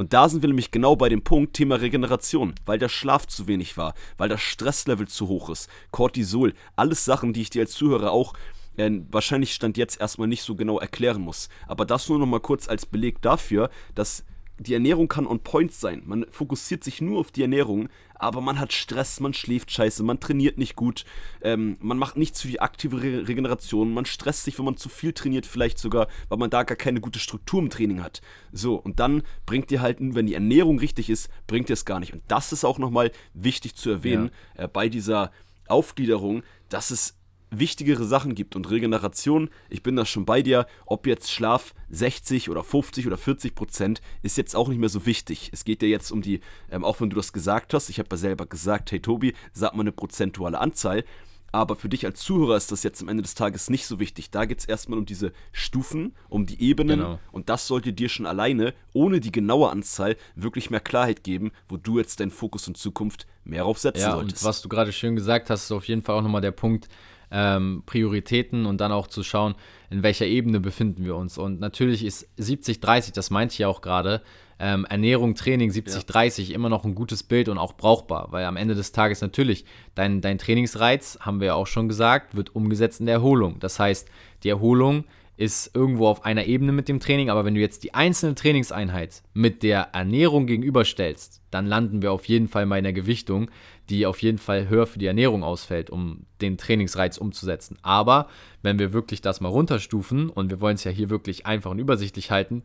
[0.00, 3.46] Und da sind wir nämlich genau bei dem Punkt Thema Regeneration, weil der Schlaf zu
[3.46, 7.72] wenig war, weil das Stresslevel zu hoch ist, Cortisol, alles Sachen, die ich dir als
[7.72, 8.32] Zuhörer auch
[8.78, 11.50] äh, wahrscheinlich Stand jetzt erstmal nicht so genau erklären muss.
[11.66, 14.24] Aber das nur noch mal kurz als Beleg dafür, dass
[14.58, 16.00] die Ernährung kann on point sein.
[16.06, 20.20] Man fokussiert sich nur auf die Ernährung, aber man hat Stress, man schläft scheiße, man
[20.20, 21.04] trainiert nicht gut,
[21.42, 24.88] ähm, man macht nicht zu viel aktive Re Regeneration, man stresst sich, wenn man zu
[24.88, 28.20] viel trainiert, vielleicht sogar, weil man da gar keine gute Struktur im Training hat.
[28.52, 32.00] So, und dann bringt dir halt, wenn die Ernährung richtig ist, bringt dir es gar
[32.00, 32.12] nicht.
[32.12, 34.64] Und das ist auch nochmal wichtig zu erwähnen ja.
[34.64, 35.30] äh, bei dieser
[35.66, 37.19] Aufgliederung, dass es
[37.50, 42.50] wichtigere Sachen gibt und Regeneration, ich bin da schon bei dir, ob jetzt Schlaf 60
[42.50, 45.50] oder 50 oder 40 Prozent, ist jetzt auch nicht mehr so wichtig.
[45.52, 48.08] Es geht ja jetzt um die, ähm, auch wenn du das gesagt hast, ich habe
[48.12, 51.04] ja selber gesagt, hey Tobi, sag mal eine prozentuale Anzahl,
[51.52, 54.30] Aber für dich als Zuhörer ist das jetzt am Ende des Tages nicht so wichtig.
[54.30, 57.00] Da geht es erstmal um diese Stufen, um die Ebenen.
[57.00, 57.18] Genau.
[57.32, 61.76] Und das sollte dir schon alleine, ohne die genaue Anzahl, wirklich mehr Klarheit geben, wo
[61.76, 64.42] du jetzt deinen Fokus in Zukunft mehr aufsetzen ja, solltest.
[64.42, 66.88] Und was du gerade schön gesagt hast, ist auf jeden Fall auch nochmal der Punkt,
[67.30, 69.54] ähm, Prioritäten und dann auch zu schauen,
[69.90, 71.38] in welcher Ebene befinden wir uns.
[71.38, 74.22] Und natürlich ist 70-30, das meinte ich ja auch gerade,
[74.58, 76.54] ähm, Ernährung, Training 70-30 ja.
[76.54, 79.64] immer noch ein gutes Bild und auch brauchbar, weil am Ende des Tages natürlich
[79.94, 83.58] dein, dein Trainingsreiz, haben wir ja auch schon gesagt, wird umgesetzt in der Erholung.
[83.58, 84.08] Das heißt,
[84.42, 85.04] die Erholung
[85.40, 89.22] ist irgendwo auf einer Ebene mit dem Training, aber wenn du jetzt die einzelne Trainingseinheit
[89.32, 93.50] mit der Ernährung gegenüberstellst, dann landen wir auf jeden Fall bei einer Gewichtung,
[93.88, 97.78] die auf jeden Fall höher für die Ernährung ausfällt, um den Trainingsreiz umzusetzen.
[97.80, 98.28] Aber
[98.60, 101.78] wenn wir wirklich das mal runterstufen und wir wollen es ja hier wirklich einfach und
[101.78, 102.62] übersichtlich halten,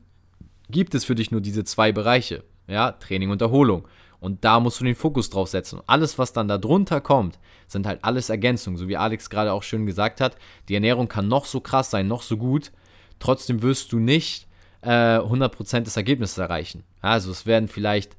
[0.69, 3.87] gibt es für dich nur diese zwei Bereiche, ja, Training und Erholung.
[4.25, 5.81] Und da musst du den Fokus drauf setzen.
[5.85, 8.75] Alles, was dann da drunter kommt, sind halt alles Ergänzungen.
[8.75, 10.35] So wie Alex gerade auch schön gesagt hat,
[10.67, 12.71] die Ernährung kann noch so krass sein, noch so gut.
[13.19, 14.47] Trotzdem wirst du nicht
[14.81, 16.83] äh, 100% des Ergebnisses erreichen.
[17.01, 18.17] Also es werden vielleicht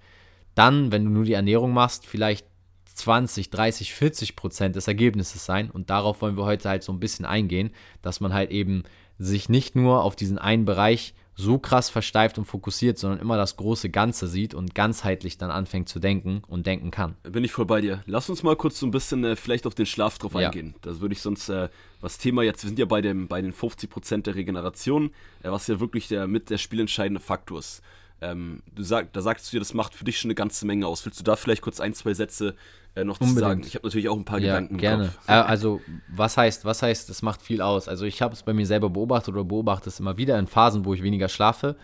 [0.55, 2.47] dann, wenn du nur die Ernährung machst, vielleicht
[2.95, 5.73] 20, 30, 40% des Ergebnisses sein.
[5.73, 8.85] Und darauf wollen wir heute halt so ein bisschen eingehen, dass man halt eben
[9.19, 13.57] sich nicht nur auf diesen einen Bereich so krass versteift und fokussiert, sondern immer das
[13.57, 17.17] große Ganze sieht und ganzheitlich dann anfängt zu denken und denken kann.
[17.25, 18.03] Bin ich voll bei dir.
[18.07, 20.47] Lass uns mal kurz so ein bisschen äh, vielleicht auf den Schlaf drauf ja.
[20.47, 20.75] eingehen.
[20.81, 21.69] Das würde ich sonst, äh,
[22.01, 25.11] was Thema jetzt, wir sind ja bei, dem, bei den 50% der Regeneration,
[25.43, 27.83] äh, was ja wirklich der mit der spielentscheidende Faktor ist.
[28.21, 30.87] Ähm, du sag, da sagst du dir, das macht für dich schon eine ganze Menge
[30.87, 31.05] aus.
[31.05, 32.55] Willst du da vielleicht kurz ein, zwei Sätze
[32.95, 33.35] äh, noch Unbedingt.
[33.35, 33.63] zu sagen?
[33.67, 34.79] Ich habe natürlich auch ein paar ja, Gedanken.
[34.79, 35.13] Gerne.
[35.27, 37.89] Äh, also, was heißt, was heißt, es macht viel aus?
[37.89, 40.85] Also, ich habe es bei mir selber beobachtet oder beobachte es immer wieder in Phasen,
[40.85, 41.77] wo ich weniger schlafe.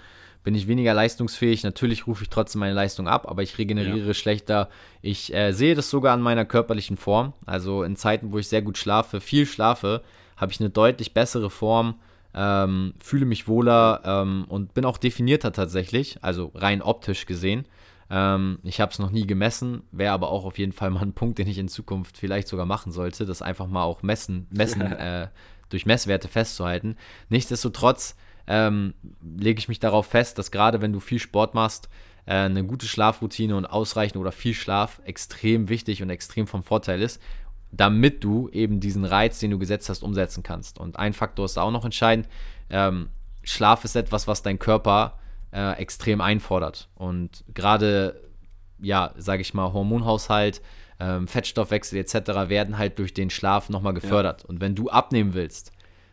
[0.42, 1.62] Bin ich weniger leistungsfähig.
[1.62, 4.14] Natürlich rufe ich trotzdem meine Leistung ab, aber ich regeneriere ja.
[4.14, 4.70] schlechter.
[5.00, 7.34] Ich äh, sehe das sogar an meiner körperlichen Form.
[7.46, 10.02] Also in Zeiten, wo ich sehr gut schlafe, viel schlafe,
[10.36, 11.94] habe ich eine deutlich bessere Form
[12.34, 17.66] ähm, fühle mich wohler ähm, und bin auch definierter tatsächlich, also rein optisch gesehen.
[18.10, 21.12] Ähm, ich habe es noch nie gemessen, wäre aber auch auf jeden Fall mal ein
[21.14, 24.80] Punkt, den ich in Zukunft vielleicht sogar machen sollte, das einfach mal auch messen, messen
[24.92, 25.28] äh,
[25.68, 26.96] durch Messwerte festzuhalten.
[27.28, 28.16] Nichtsdestotrotz
[28.46, 28.94] ähm,
[29.36, 31.88] lege ich mich darauf fest, dass gerade wenn du viel Sport machst,
[32.26, 37.00] äh, eine gute Schlafroutine und ausreichend oder viel Schlaf extrem wichtig und extrem vom Vorteil
[37.02, 37.20] ist
[37.72, 40.78] damit du eben diesen Reiz, den du gesetzt hast, umsetzen kannst.
[40.78, 42.28] Und ein Faktor ist da auch noch entscheidend.
[42.70, 43.08] Ähm,
[43.42, 45.18] Schlaf ist etwas, was dein Körper
[45.52, 46.88] äh, extrem einfordert.
[46.94, 48.20] Und gerade,
[48.78, 50.60] ja, sage ich mal, Hormonhaushalt,
[51.00, 52.48] ähm, Fettstoffwechsel etc.
[52.48, 54.42] werden halt durch den Schlaf nochmal gefördert.
[54.42, 54.48] Ja.
[54.50, 55.72] Und wenn du abnehmen willst,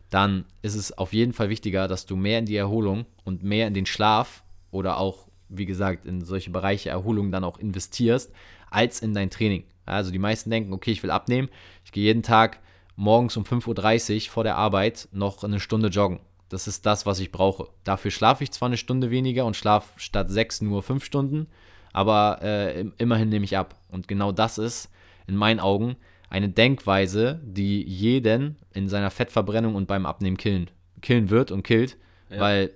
[0.09, 3.67] dann ist es auf jeden Fall wichtiger, dass du mehr in die Erholung und mehr
[3.67, 8.31] in den Schlaf oder auch, wie gesagt, in solche Bereiche Erholung dann auch investierst,
[8.71, 9.65] als in dein Training.
[9.89, 11.49] Also die meisten denken, okay, ich will abnehmen,
[11.85, 12.59] ich gehe jeden Tag
[12.95, 16.19] morgens um 5.30 Uhr vor der Arbeit noch eine Stunde joggen.
[16.49, 17.67] Das ist das, was ich brauche.
[17.83, 21.47] Dafür schlafe ich zwar eine Stunde weniger und schlafe statt sechs nur fünf Stunden,
[21.93, 23.75] aber äh, immerhin nehme ich ab.
[23.89, 24.89] Und genau das ist
[25.27, 25.95] in meinen Augen
[26.29, 30.69] eine Denkweise, die jeden in seiner Fettverbrennung und beim Abnehmen killen,
[31.01, 31.97] killen wird und killt,
[32.29, 32.39] ja.
[32.39, 32.71] weil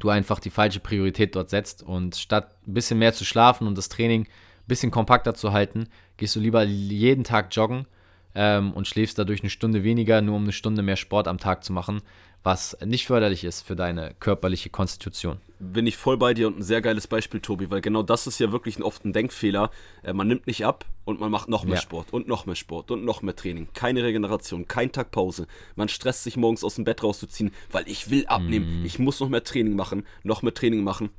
[0.00, 3.76] du einfach die falsche Priorität dort setzt und statt ein bisschen mehr zu schlafen und
[3.76, 7.86] das Training ein bisschen kompakter zu halten, gehst du lieber jeden Tag joggen
[8.34, 11.64] ähm, und schläfst dadurch eine Stunde weniger, nur um eine Stunde mehr Sport am Tag
[11.64, 12.02] zu machen,
[12.42, 15.38] was nicht förderlich ist für deine körperliche Konstitution.
[15.58, 18.38] Bin ich voll bei dir und ein sehr geiles Beispiel, Tobi, weil genau das ist
[18.38, 19.70] ja wirklich oft ein Denkfehler.
[20.02, 21.80] Äh, man nimmt nicht ab und man macht noch mehr ja.
[21.80, 23.68] Sport und noch mehr Sport und noch mehr Training.
[23.74, 25.46] Keine Regeneration, kein Tag Pause.
[25.74, 28.82] Man stresst sich morgens aus dem Bett rauszuziehen, weil ich will abnehmen.
[28.82, 28.84] Mm.
[28.84, 31.10] Ich muss noch mehr Training machen, noch mehr Training machen.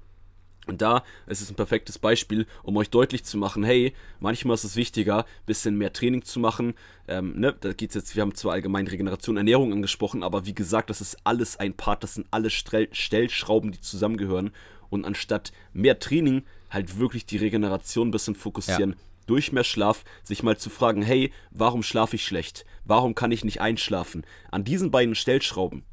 [0.69, 4.63] Und da ist es ein perfektes Beispiel, um euch deutlich zu machen, hey, manchmal ist
[4.63, 6.75] es wichtiger, ein bisschen mehr Training zu machen.
[7.07, 10.91] Ähm, ne, da geht's jetzt, wir haben zwar allgemein Regeneration, Ernährung angesprochen, aber wie gesagt,
[10.91, 14.51] das ist alles ein Part, das sind alle Stellschrauben, die zusammengehören.
[14.91, 18.91] Und anstatt mehr Training, halt wirklich die Regeneration ein bisschen fokussieren.
[18.91, 18.97] Ja.
[19.25, 22.63] Durch mehr Schlaf sich mal zu fragen, hey, warum schlafe ich schlecht?
[22.85, 24.23] Warum kann ich nicht einschlafen?
[24.51, 25.83] An diesen beiden Stellschrauben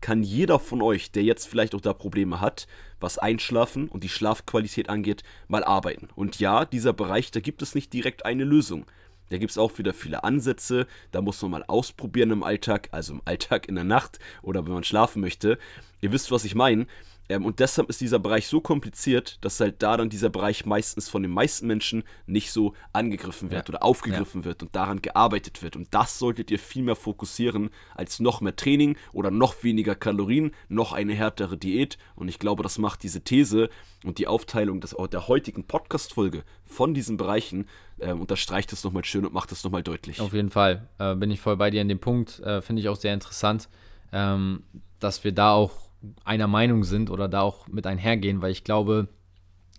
[0.00, 2.66] kann jeder von euch, der jetzt vielleicht auch da Probleme hat,
[3.00, 6.08] was Einschlafen und die Schlafqualität angeht, mal arbeiten.
[6.14, 8.86] Und ja, dieser Bereich, da gibt es nicht direkt eine Lösung.
[9.30, 13.12] Da gibt es auch wieder viele Ansätze, da muss man mal ausprobieren im Alltag, also
[13.12, 15.58] im Alltag in der Nacht oder wenn man schlafen möchte.
[16.00, 16.86] Ihr wisst, was ich meine.
[17.28, 21.08] Ähm, und deshalb ist dieser Bereich so kompliziert, dass halt da dann dieser Bereich meistens
[21.08, 23.74] von den meisten Menschen nicht so angegriffen wird Ja.
[23.74, 25.76] oder aufgegriffen wird und daran gearbeitet wird.
[25.76, 30.52] Und das solltet ihr viel mehr fokussieren als noch mehr Training oder noch weniger Kalorien,
[30.68, 31.98] noch eine härtere Diät.
[32.14, 33.68] Und ich glaube, das macht diese These
[34.04, 37.66] und die Aufteilung des, der heutigen Podcast-Folge von diesen Bereichen
[38.00, 40.20] ähm, unterstreicht es nochmal schön und macht es nochmal deutlich.
[40.20, 42.38] Auf jeden Fall äh, bin ich voll bei dir in dem Punkt.
[42.40, 43.68] Äh, Finde ich auch sehr interessant,
[44.12, 44.62] ähm,
[45.00, 45.87] dass wir da auch
[46.24, 49.08] einer Meinung sind oder da auch mit einhergehen, weil ich glaube,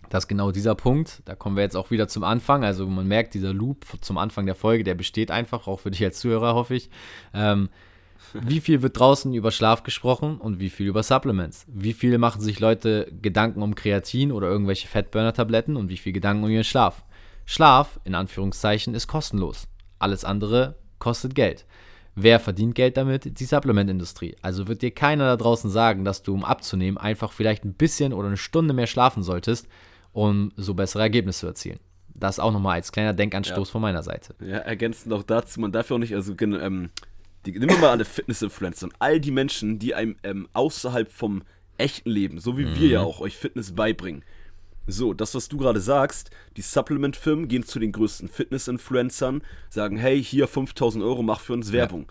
[0.08, 3.34] dass genau dieser Punkt, da kommen wir jetzt auch wieder zum Anfang, also man merkt,
[3.34, 6.74] dieser Loop zum Anfang der Folge, der besteht einfach, auch für dich als Zuhörer, hoffe
[6.74, 6.90] ich.
[7.32, 7.68] Ähm,
[8.32, 11.64] wie viel wird draußen über Schlaf gesprochen und wie viel über Supplements?
[11.68, 16.44] Wie viel machen sich Leute Gedanken um Kreatin oder irgendwelche Fettburner-Tabletten und wie viel Gedanken
[16.44, 17.04] um ihren Schlaf?
[17.46, 19.66] Schlaf, in Anführungszeichen, ist kostenlos.
[19.98, 21.66] Alles andere kostet Geld.
[22.14, 23.38] Wer verdient Geld damit?
[23.38, 24.36] Die Supplementindustrie.
[24.42, 28.12] Also wird dir keiner da draußen sagen, dass du, um abzunehmen, einfach vielleicht ein bisschen
[28.12, 29.68] oder eine Stunde mehr schlafen solltest,
[30.12, 31.78] um so bessere Ergebnisse zu erzielen.
[32.14, 33.72] Das auch nochmal als kleiner Denkanstoß Ja.
[33.72, 34.34] von meiner Seite.
[34.40, 36.90] Ja, ergänzend auch dazu, man darf ja auch nicht, also ähm,
[37.46, 41.42] die, nehmen wir mal alle Fitness-Influencer und all die Menschen, die einem ähm, außerhalb vom
[41.78, 44.22] echten Leben, so wie wir ja auch, euch Fitness beibringen.
[44.90, 50.22] So, das, was du gerade sagst, die Supplement-Firmen gehen zu den größten Fitness-Influencern, sagen, hey,
[50.22, 52.10] hier 5000 Euro, mach für uns Werbung.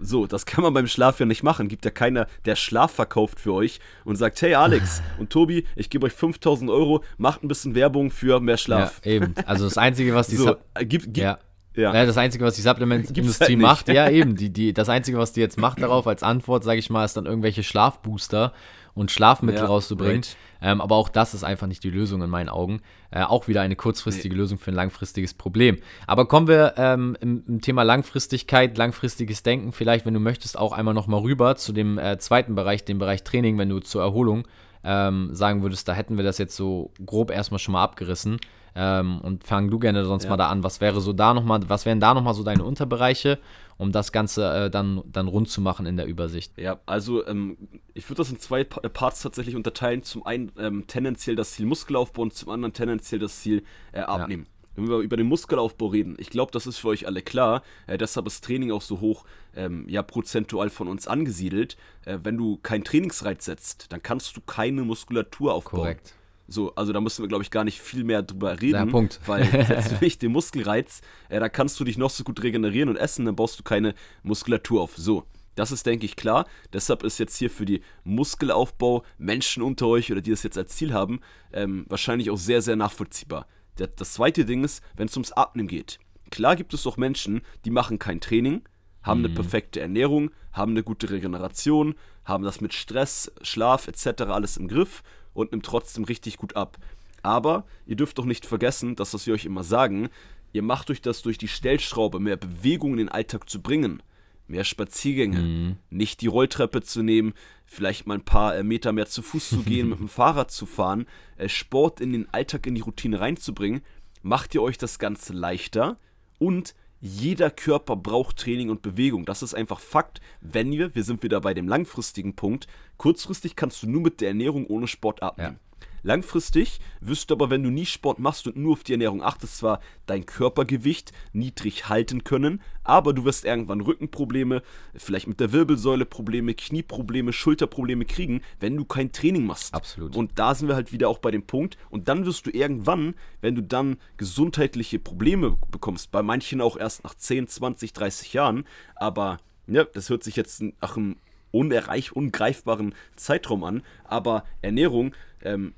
[0.00, 1.66] So, das kann man beim Schlaf ja nicht machen.
[1.66, 5.90] Gibt ja keiner, der Schlaf verkauft für euch und sagt, hey Alex und Tobi, ich
[5.90, 9.00] gebe euch 5000 Euro, macht ein bisschen Werbung für mehr Schlaf.
[9.04, 9.34] Ja, eben.
[9.44, 11.38] Also das Einzige, was die so, Sup- äh, gibt, gibt, ja.
[11.74, 11.92] ja.
[11.94, 12.06] Ja.
[12.06, 15.40] das Einzige, was die Supplement-Industrie halt macht, ja eben, die, die, das Einzige, was die
[15.40, 18.52] jetzt macht darauf als Antwort, sage ich mal, ist dann irgendwelche Schlafbooster
[18.94, 20.16] und Schlafmittel Ja, rauszubringen.
[20.22, 20.36] right.
[20.60, 22.80] Ähm, aber auch das ist einfach nicht die Lösung in meinen Augen.
[23.10, 25.78] Äh, auch wieder eine kurzfristige Lösung für ein langfristiges Problem.
[26.06, 30.72] Aber kommen wir ähm, im, im Thema Langfristigkeit, langfristiges Denken, vielleicht, wenn du möchtest, auch
[30.72, 34.46] einmal nochmal rüber zu dem äh, zweiten Bereich, dem Bereich Training, wenn du zur Erholung
[34.84, 38.38] ähm, sagen würdest, da hätten wir das jetzt so grob erstmal schon mal abgerissen.
[38.74, 40.30] Ähm, und fang du gerne sonst Ja.
[40.30, 40.62] mal da an.
[40.62, 43.38] Was wäre so da noch mal, was wären da nochmal so deine Unterbereiche,
[43.76, 46.56] um das Ganze äh, dann, dann rund zu machen in der Übersicht?
[46.58, 47.56] Ja, also ähm,
[47.94, 50.02] ich würde das in zwei äh, Parts tatsächlich unterteilen.
[50.02, 54.46] Zum einen ähm, tendenziell das Ziel Muskelaufbau und zum anderen tendenziell das Ziel äh, Abnehmen.
[54.76, 57.62] Wenn wir über den Muskelaufbau reden, ich glaube, das ist für euch alle klar.
[57.88, 59.24] Äh, deshalb ist Training auch so hoch,
[59.56, 61.76] ähm, ja, prozentual von uns angesiedelt.
[62.04, 65.80] Äh, wenn du keinen Trainingsreiz setzt, dann kannst du keine Muskulatur aufbauen.
[65.80, 66.14] Korrekt.
[66.50, 68.74] So, also da müssen wir, glaube ich, gar nicht viel mehr drüber reden.
[68.74, 69.20] Ja, Punkt.
[69.26, 72.88] Weil setzt du nicht den Muskelreiz, äh, da kannst du dich noch so gut regenerieren
[72.88, 74.96] und essen, dann baust du keine Muskulatur auf.
[74.96, 76.46] So, das ist, denke ich, klar.
[76.72, 80.74] Deshalb ist jetzt hier für die Muskelaufbau Menschen unter euch oder die das jetzt als
[80.74, 81.20] Ziel haben,
[81.52, 83.46] ähm, wahrscheinlich auch sehr, sehr nachvollziehbar.
[83.76, 85.98] Das zweite Ding ist, wenn es ums Abnehmen geht.
[86.30, 88.62] Klar gibt es auch Menschen, die machen kein Training,
[89.02, 94.22] haben eine perfekte Ernährung, haben eine gute Regeneration, haben das mit Stress, Schlaf etc.
[94.22, 95.02] alles im Griff
[95.40, 96.78] und nimmt trotzdem richtig gut ab.
[97.22, 100.08] Aber ihr dürft doch nicht vergessen, das, was wir euch immer sagen,
[100.52, 104.02] ihr macht euch das durch die Stellschraube, mehr Bewegung in den Alltag zu bringen,
[104.46, 107.34] mehr Spaziergänge, nicht die Rolltreppe zu nehmen,
[107.66, 110.64] vielleicht mal ein paar äh, Meter mehr zu Fuß zu gehen, mit dem Fahrrad zu
[110.64, 113.82] fahren, äh, Sport in den Alltag, in die Routine reinzubringen,
[114.22, 115.98] macht ihr euch das Ganze leichter
[116.38, 119.24] und jeder Körper braucht Training und Bewegung.
[119.24, 120.20] Das ist einfach Fakt.
[120.40, 124.28] Wenn wir, wir sind wieder bei dem langfristigen Punkt, kurzfristig kannst du nur mit der
[124.28, 125.58] Ernährung ohne Sport abnehmen.
[126.02, 129.58] Langfristig wirst du aber, wenn du nie Sport machst und nur auf die Ernährung achtest,
[129.58, 134.62] zwar dein Körpergewicht niedrig halten können, aber du wirst irgendwann Rückenprobleme,
[134.94, 139.74] vielleicht mit der Wirbelsäule Probleme, Knieprobleme, Schulterprobleme kriegen, wenn du kein Training machst.
[139.74, 140.16] Absolut.
[140.16, 141.76] Und da sind wir halt wieder auch bei dem Punkt.
[141.90, 147.04] Und dann wirst du irgendwann, wenn du dann gesundheitliche Probleme bekommst, bei manchen auch erst
[147.04, 148.64] nach 10, 20, 30 Jahren,
[148.96, 151.16] aber ja, das hört sich jetzt nach einem
[151.50, 155.74] unerreich, ungreifbaren Zeitraum an, aber Ernährung, ähm,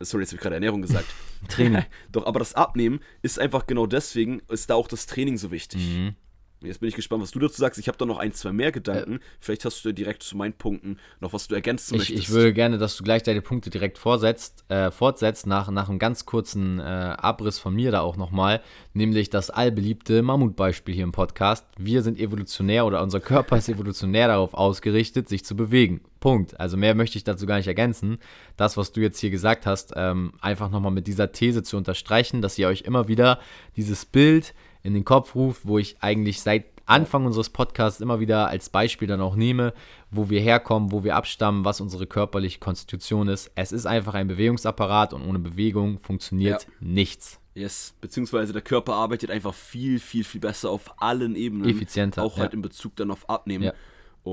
[0.00, 1.06] sorry, jetzt habe ich gerade Ernährung gesagt.
[1.48, 1.84] Training.
[2.10, 5.80] Doch, aber das Abnehmen ist einfach genau deswegen, ist da auch das Training so wichtig.
[5.80, 6.14] Mhm.
[6.60, 7.78] Jetzt bin ich gespannt, was du dazu sagst.
[7.78, 9.20] Ich habe da noch ein, zwei mehr Gedanken.
[9.38, 12.18] Vielleicht hast du direkt zu meinen Punkten noch was du ergänzen Ich, möchtest.
[12.18, 16.00] ich würde gerne, dass du gleich deine Punkte direkt vorsetzt, äh, fortsetzt, nach, nach einem
[16.00, 18.60] ganz kurzen äh, Abriss von mir da auch nochmal,
[18.92, 21.64] nämlich das allbeliebte Mammutbeispiel hier im Podcast.
[21.76, 26.00] Wir sind evolutionär oder unser Körper ist evolutionär darauf ausgerichtet, sich zu bewegen.
[26.18, 26.58] Punkt.
[26.58, 28.18] Also mehr möchte ich dazu gar nicht ergänzen.
[28.56, 32.42] Das, was du jetzt hier gesagt hast, ähm, einfach nochmal mit dieser These zu unterstreichen,
[32.42, 33.38] dass ihr euch immer wieder
[33.76, 34.54] dieses Bild
[34.88, 39.06] in den Kopf ruft, wo ich eigentlich seit Anfang unseres Podcasts immer wieder als Beispiel
[39.06, 39.74] dann auch nehme,
[40.10, 43.50] wo wir herkommen, wo wir abstammen, was unsere körperliche Konstitution ist.
[43.54, 46.68] Es ist einfach ein Bewegungsapparat und ohne Bewegung funktioniert Ja.
[46.80, 47.38] nichts.
[47.54, 51.68] Yes, beziehungsweise der Körper arbeitet einfach viel, viel, viel besser auf allen Ebenen.
[51.68, 52.56] Effizienter, Auch halt ja.
[52.56, 53.64] in Bezug dann auf Abnehmen.
[53.64, 53.72] Ja.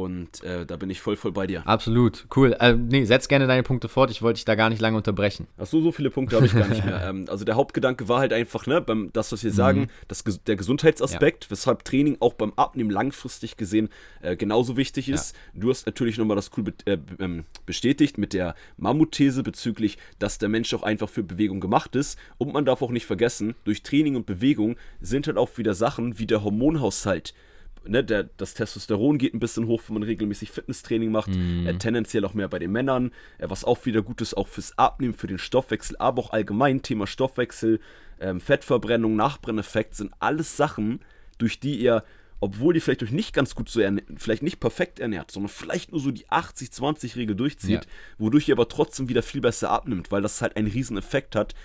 [0.04, 1.66] Und äh, da bin ich voll, voll bei dir.
[1.66, 2.54] Absolut, cool.
[2.60, 4.12] Äh, nee, setz gerne deine Punkte fort.
[4.12, 5.48] Ich wollte dich da gar nicht lange unterbrechen.
[5.58, 7.02] Ach so, so viele Punkte habe ich gar nicht mehr.
[7.08, 9.56] ähm, also der Hauptgedanke war halt einfach, ne, beim, das, was wir mhm.
[9.56, 11.52] sagen, das, der Gesundheitsaspekt, ja.
[11.52, 13.88] weshalb Training auch beim Abnehmen langfristig gesehen
[14.22, 15.34] äh, genauso wichtig ist.
[15.54, 15.62] Ja.
[15.62, 20.40] Du hast natürlich nochmal das cool be äh, ähm, bestätigt mit der Mammutthese bezüglich, dass
[20.40, 22.20] der Mensch auch einfach für Bewegung gemacht ist.
[22.38, 26.20] Und man darf auch nicht vergessen, durch Training und Bewegung sind halt auch wieder Sachen
[26.20, 27.34] wie der Hormonhaushalt
[27.88, 31.30] ne, der, das Testosteron geht ein bisschen hoch, wenn man regelmäßig Fitnesstraining macht.
[31.30, 31.68] Mhm.
[31.68, 33.12] Äh, tendenziell auch mehr bei den Männern.
[33.38, 36.82] Äh, was auch wieder gut ist, auch fürs Abnehmen, für den Stoffwechsel, aber auch allgemein
[36.82, 37.80] Thema Stoffwechsel,
[38.20, 41.00] ähm, Fettverbrennung, Nachbrenneffekt sind alles Sachen,
[41.38, 42.04] durch die ihr
[42.42, 45.92] obwohl ihr vielleicht euch nicht ganz gut so ernährt, vielleicht nicht perfekt ernährt, sondern vielleicht
[45.92, 47.92] nur so die 80-20-Regel durchzieht, ja.
[48.18, 51.56] wodurch ihr aber trotzdem wieder viel besser abnimmt, weil das halt einen riesen Effekt hat,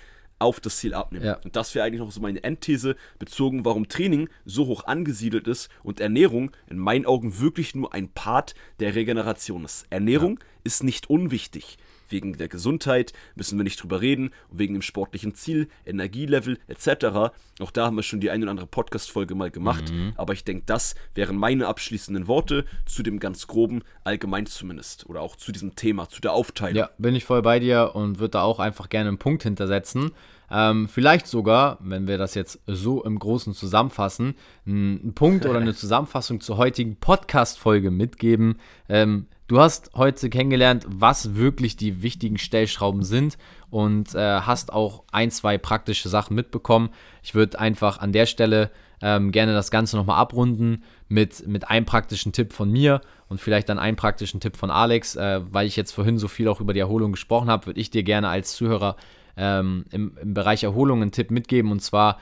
[0.41, 1.25] auf das Ziel abnehmen.
[1.25, 1.39] Ja.
[1.43, 5.69] Und das wäre eigentlich noch so meine Endthese, bezogen, warum Training so hoch angesiedelt ist
[5.83, 9.85] und Ernährung in meinen Augen wirklich nur ein Part der Regeneration ist.
[9.89, 10.45] Ernährung ja.
[10.63, 11.77] ist nicht unwichtig.
[12.11, 17.33] Wegen der Gesundheit müssen wir nicht drüber reden, wegen dem sportlichen Ziel, Energielevel etc.
[17.59, 19.91] Auch da haben wir schon die eine oder andere Podcast-Folge mal gemacht.
[19.91, 20.13] Mhm.
[20.15, 25.09] Aber ich denke, das wären meine abschließenden Worte zu dem ganz groben, allgemein zumindest.
[25.09, 26.77] Oder auch zu diesem Thema, zu der Aufteilung.
[26.77, 30.11] Ja, bin ich voll bei dir und würde da auch einfach gerne einen Punkt hintersetzen.
[30.51, 34.35] Ähm, vielleicht sogar, wenn wir das jetzt so im Großen zusammenfassen,
[34.67, 38.57] einen Punkt oder eine Zusammenfassung zur heutigen Podcast-Folge mitgeben.
[38.89, 43.37] Ähm, du hast heute kennengelernt, was wirklich die wichtigen Stellschrauben sind
[43.69, 46.89] und äh, hast auch ein, zwei praktische Sachen mitbekommen.
[47.23, 51.85] Ich würde einfach an der Stelle ähm, gerne das Ganze nochmal abrunden mit, mit einem
[51.85, 55.15] praktischen Tipp von mir und vielleicht dann einen praktischen Tipp von Alex.
[55.15, 57.89] Äh, weil ich jetzt vorhin so viel auch über die Erholung gesprochen habe, würde ich
[57.89, 58.97] dir gerne als Zuhörer
[59.37, 62.19] ähm, im, im Bereich Erholung einen Tipp mitgeben und zwar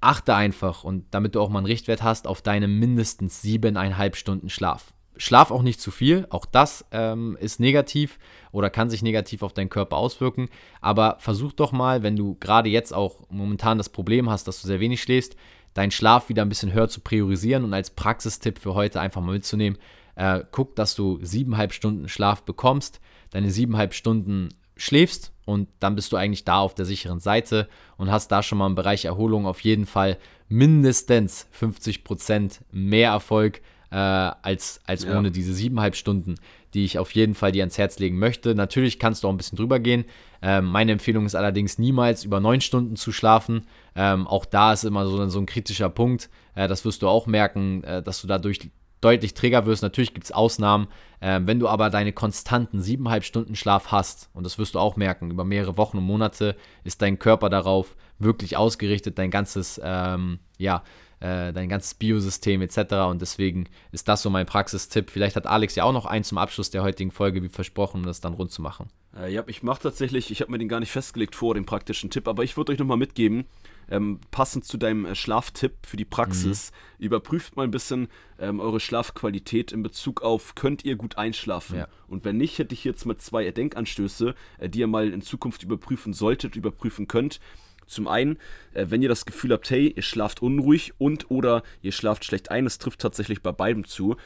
[0.00, 4.48] achte einfach und damit du auch mal einen Richtwert hast, auf deine mindestens siebeneinhalb Stunden
[4.48, 4.92] Schlaf.
[5.16, 8.18] Schlaf auch nicht zu viel, auch das ähm, ist negativ
[8.50, 10.48] oder kann sich negativ auf deinen Körper auswirken.
[10.80, 14.66] Aber versuch doch mal, wenn du gerade jetzt auch momentan das Problem hast, dass du
[14.66, 15.36] sehr wenig schläfst,
[15.74, 19.32] deinen Schlaf wieder ein bisschen höher zu priorisieren und als Praxistipp für heute einfach mal
[19.32, 19.78] mitzunehmen.
[20.14, 26.12] Äh, guck, dass du siebeneinhalb Stunden Schlaf bekommst, deine siebeneinhalb Stunden schläfst und dann bist
[26.12, 29.46] du eigentlich da auf der sicheren Seite und hast da schon mal im Bereich Erholung
[29.46, 35.18] auf jeden Fall mindestens 50% mehr Erfolg äh, als, als ja.
[35.18, 36.36] ohne diese siebeneinhalb Stunden,
[36.74, 38.54] die ich auf jeden Fall dir ans Herz legen möchte.
[38.54, 40.04] Natürlich kannst du auch ein bisschen drüber gehen.
[40.40, 43.66] Ähm, meine Empfehlung ist allerdings niemals über neun Stunden zu schlafen.
[43.94, 46.30] Ähm, auch da ist immer so, so ein kritischer Punkt.
[46.54, 48.70] Äh, das wirst du auch merken, äh, dass du dadurch
[49.02, 49.82] deutlich träger wirst.
[49.82, 50.88] Natürlich gibt es Ausnahmen.
[51.20, 54.96] Ähm, wenn du aber deine konstanten siebeneinhalb Stunden Schlaf hast, und das wirst du auch
[54.96, 60.38] merken, über mehrere Wochen und Monate ist dein Körper darauf wirklich ausgerichtet, dein ganzes, ähm,
[60.58, 60.82] ja,
[61.20, 62.94] äh, dein ganzes Biosystem etc.
[63.08, 65.10] Und deswegen ist das so mein Praxistipp.
[65.10, 68.06] Vielleicht hat Alex ja auch noch einen zum Abschluss der heutigen Folge, wie versprochen, um
[68.06, 68.88] das dann rund zu machen.
[69.16, 72.10] Äh, ja, ich mache tatsächlich, ich habe mir den gar nicht festgelegt vor, den praktischen
[72.10, 73.44] Tipp, aber ich würde euch nochmal mitgeben,
[73.90, 77.04] ähm, passend zu deinem äh, Schlaftipp für die Praxis, mhm.
[77.06, 81.78] überprüft mal ein bisschen ähm, eure Schlafqualität in Bezug auf, könnt ihr gut einschlafen?
[81.78, 81.88] Ja.
[82.08, 85.62] Und wenn nicht, hätte ich jetzt mal zwei Denkanstöße, äh, die ihr mal in Zukunft
[85.62, 87.40] überprüfen solltet, überprüfen könnt.
[87.86, 88.38] Zum einen,
[88.72, 92.50] äh, wenn ihr das Gefühl habt, hey, ihr schlaft unruhig und oder ihr schlaft schlecht
[92.50, 94.16] ein, es trifft tatsächlich bei beidem zu,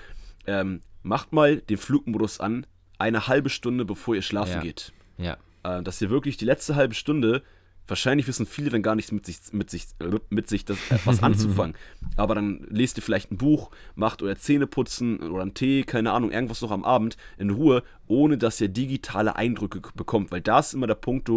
[0.46, 2.66] ähm, macht mal den Flugmodus an,
[2.98, 4.60] eine halbe Stunde bevor ihr schlafen ja.
[4.60, 4.92] geht.
[5.18, 5.36] Ja.
[5.62, 7.42] Äh, dass ihr wirklich die letzte halbe Stunde
[7.88, 9.86] Wahrscheinlich wissen viele dann gar nichts mit sich, mit sich,
[10.30, 11.76] mit sich das, äh, was anzufangen.
[12.16, 16.32] Aber dann lest ihr vielleicht ein Buch, macht euer Zähneputzen oder einen Tee, keine Ahnung,
[16.32, 20.30] irgendwas noch am Abend in Ruhe, ohne dass ihr digitale Eindrücke bekommt.
[20.30, 21.30] Weil da ist immer der Punkt,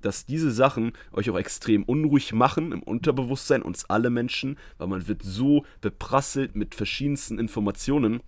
[0.00, 5.08] dass diese Sachen euch auch extrem unruhig machen im Unterbewusstsein, uns alle Menschen, weil man
[5.08, 8.20] wird so beprasselt mit verschiedensten Informationen,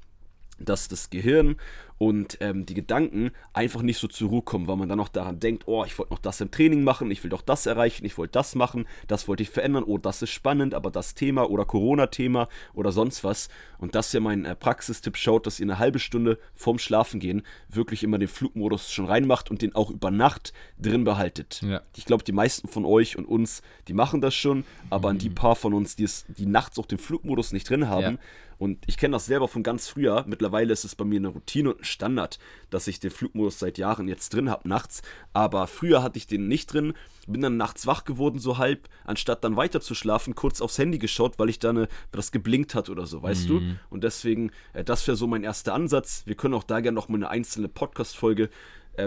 [0.58, 1.56] dass das Gehirn
[1.98, 5.40] und ähm, die Gedanken einfach nicht so zur Ruhe kommen, weil man dann noch daran
[5.40, 8.18] denkt, oh, ich wollte noch das im Training machen, ich will doch das erreichen, ich
[8.18, 11.64] wollte das machen, das wollte ich verändern, oh, das ist spannend, aber das Thema oder
[11.64, 13.48] Corona-Thema oder sonst was.
[13.78, 17.42] Und das ist ja mein äh, Praxistipp, schaut, dass ihr eine halbe Stunde vorm Schlafengehen
[17.68, 21.62] wirklich immer den Flugmodus schon reinmacht und den auch über Nacht drin behaltet.
[21.62, 21.82] Ja.
[21.96, 25.16] Ich glaube, die meisten von euch und uns, die machen das schon, aber mhm.
[25.16, 28.16] an die paar von uns, die, es, die nachts auch den Flugmodus nicht drin haben,
[28.16, 28.22] ja
[28.58, 30.24] und ich kenne das selber von ganz früher.
[30.26, 32.38] Mittlerweile ist es bei mir eine Routine und ein Standard,
[32.70, 35.02] dass ich den Flugmodus seit Jahren jetzt drin habe nachts.
[35.32, 36.94] Aber früher hatte ich den nicht drin.
[37.26, 40.98] Bin dann nachts wach geworden, so halb, anstatt dann weiter zu schlafen, kurz aufs Handy
[40.98, 43.48] geschaut, weil ich da eine, das geblinkt hat oder so, weißt mhm.
[43.48, 43.76] du?
[43.90, 46.22] Und deswegen, äh, das wäre so mein erster Ansatz.
[46.26, 48.48] Wir können auch da gerne noch mal eine einzelne Podcast-Folge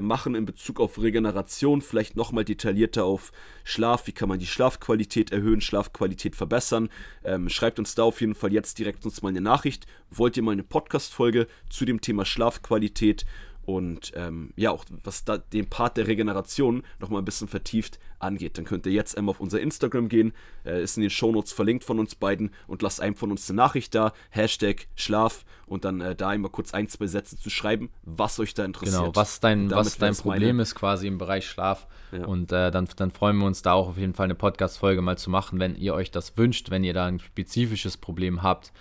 [0.02, 3.32] machen in Bezug auf Regeneration, vielleicht nochmal detaillierter auf
[3.64, 6.90] Schlaf, wie kann man die Schlafqualität erhöhen, Schlafqualität verbessern.
[7.24, 9.88] Ähm, schreibt uns da auf jeden Fall jetzt direkt uns mal eine Nachricht.
[10.12, 13.26] Wollt ihr mal eine Podcast-Folge zu dem Thema Schlafqualität
[13.66, 18.58] und ähm, ja, auch was da den Part der Regeneration nochmal ein bisschen vertieft angeht,
[18.58, 20.34] dann könnt ihr jetzt einmal auf unser Instagram gehen,
[20.66, 23.58] äh, ist in den Shownotes verlinkt von uns beiden und lasst einem von uns eine
[23.58, 27.90] Nachricht da, Hashtag Schlaf und dann äh, da einmal kurz ein, zwei Sätze zu schreiben,
[28.04, 29.02] was euch da interessiert.
[29.02, 30.64] Genau, was dein, was dein Problem meine...
[30.64, 32.26] ist quasi im Bereich Schlaf ja.
[32.26, 35.18] und äh, dann, dann freuen wir uns da auch auf jeden Fall eine Podcast-Folge mal
[35.18, 38.72] zu machen, wenn ihr euch das wünscht, wenn ihr da ein spezifisches Problem habt.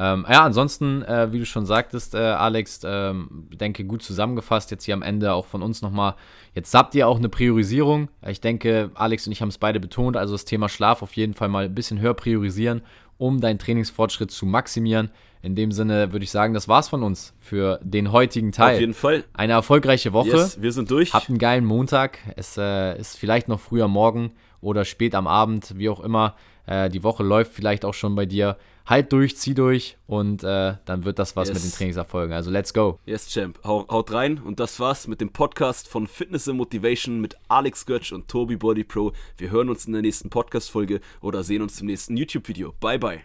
[0.00, 4.84] Ähm, ja, ansonsten, äh, wie du schon sagtest, äh, Alex, ähm, denke gut zusammengefasst, jetzt
[4.84, 6.14] hier am Ende auch von uns nochmal.
[6.54, 8.08] Jetzt habt ihr auch eine Priorisierung.
[8.24, 11.34] Ich denke, Alex und ich haben es beide betont, also das Thema Schlaf auf jeden
[11.34, 12.82] Fall mal ein bisschen höher priorisieren,
[13.16, 15.10] um deinen Trainingsfortschritt zu maximieren.
[15.42, 18.74] In dem Sinne würde ich sagen, das war's von uns für den heutigen Teil.
[18.74, 19.24] Auf jeden Fall.
[19.34, 20.28] Eine erfolgreiche Woche.
[20.28, 21.12] Yes, wir sind durch.
[21.12, 22.18] Habt einen geilen Montag.
[22.36, 26.36] Es äh, ist vielleicht noch früher Morgen oder spät am Abend, wie auch immer.
[26.66, 28.56] Äh, die Woche läuft vielleicht auch schon bei dir
[28.88, 31.54] halt durch, zieh durch und äh, dann wird das was yes.
[31.54, 32.34] mit den Trainingserfolgen.
[32.34, 32.98] Also let's go.
[33.06, 33.58] Yes, Champ.
[33.64, 38.12] Haut rein und das war's mit dem Podcast von Fitness and Motivation mit Alex Götsch
[38.12, 39.12] und Tobi Body Pro.
[39.36, 42.74] Wir hören uns in der nächsten Podcast-Folge oder sehen uns im nächsten YouTube-Video.
[42.80, 43.20] Bye, bye.